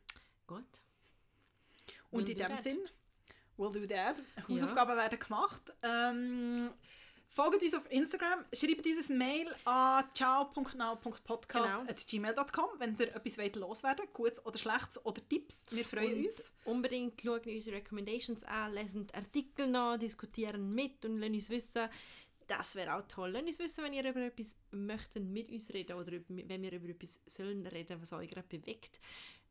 Gut. 0.46 0.82
Und 2.10 2.28
we'll 2.28 2.32
in 2.32 2.38
dem 2.38 2.56
Sinn, 2.56 2.78
we'll 3.56 3.72
do 3.72 3.86
that. 3.86 4.16
Hausaufgaben 4.48 4.96
ja. 4.96 5.02
werden 5.02 5.18
gemacht. 5.18 5.74
Ähm, 5.82 6.70
Folgt 7.28 7.62
uns 7.62 7.74
auf 7.74 7.90
Instagram, 7.90 8.44
schreibt 8.52 8.86
uns 8.86 9.10
ein 9.10 9.18
Mail 9.18 9.52
an 9.64 10.04
ciao.now.podcast.gmail.com, 10.14 12.46
genau. 12.46 12.72
wenn 12.78 12.96
ihr 12.98 13.14
etwas 13.14 13.38
wollt 13.38 13.56
loswerden 13.56 14.06
Gutes 14.12 14.46
oder 14.46 14.56
Schlechtes 14.56 15.04
oder 15.04 15.20
Tipps. 15.28 15.64
Wir 15.70 15.84
freuen 15.84 16.20
und 16.20 16.26
uns. 16.26 16.52
Unbedingt 16.64 17.20
schauen 17.20 17.42
unsere 17.44 17.76
Recommendations 17.76 18.44
an, 18.44 18.72
lesen 18.72 19.08
Artikel 19.12 19.66
nach, 19.66 19.98
diskutieren 19.98 20.70
mit 20.70 21.04
und 21.04 21.18
lassen 21.18 21.34
uns 21.34 21.50
wissen, 21.50 21.88
das 22.46 22.76
wäre 22.76 22.94
auch 22.94 23.02
toll. 23.08 23.30
Lasst 23.30 23.46
uns 23.46 23.58
wissen, 23.58 23.84
wenn 23.84 23.92
ihr 23.92 24.08
über 24.08 24.20
etwas 24.20 24.56
möchtet 24.70 25.24
mit 25.24 25.50
uns 25.50 25.72
reden 25.72 25.96
oder 25.96 26.12
wenn 26.28 26.62
wir 26.62 26.72
über 26.72 26.88
etwas 26.88 27.20
sollen 27.26 27.66
reden, 27.66 28.00
was 28.00 28.12
euch 28.12 28.30
gerade 28.30 28.48
bewegt. 28.48 29.00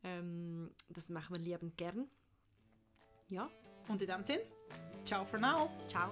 Ähm, 0.02 0.70
das 0.88 1.08
machen 1.08 1.36
wir 1.36 1.42
liebend 1.42 1.76
gern. 1.76 2.08
Ja. 3.28 3.50
Und 3.88 4.02
in 4.02 4.08
dem 4.08 4.22
Sinn, 4.22 4.40
ciao 5.04 5.24
for 5.24 5.38
now. 5.38 5.70
Ciao. 5.86 6.10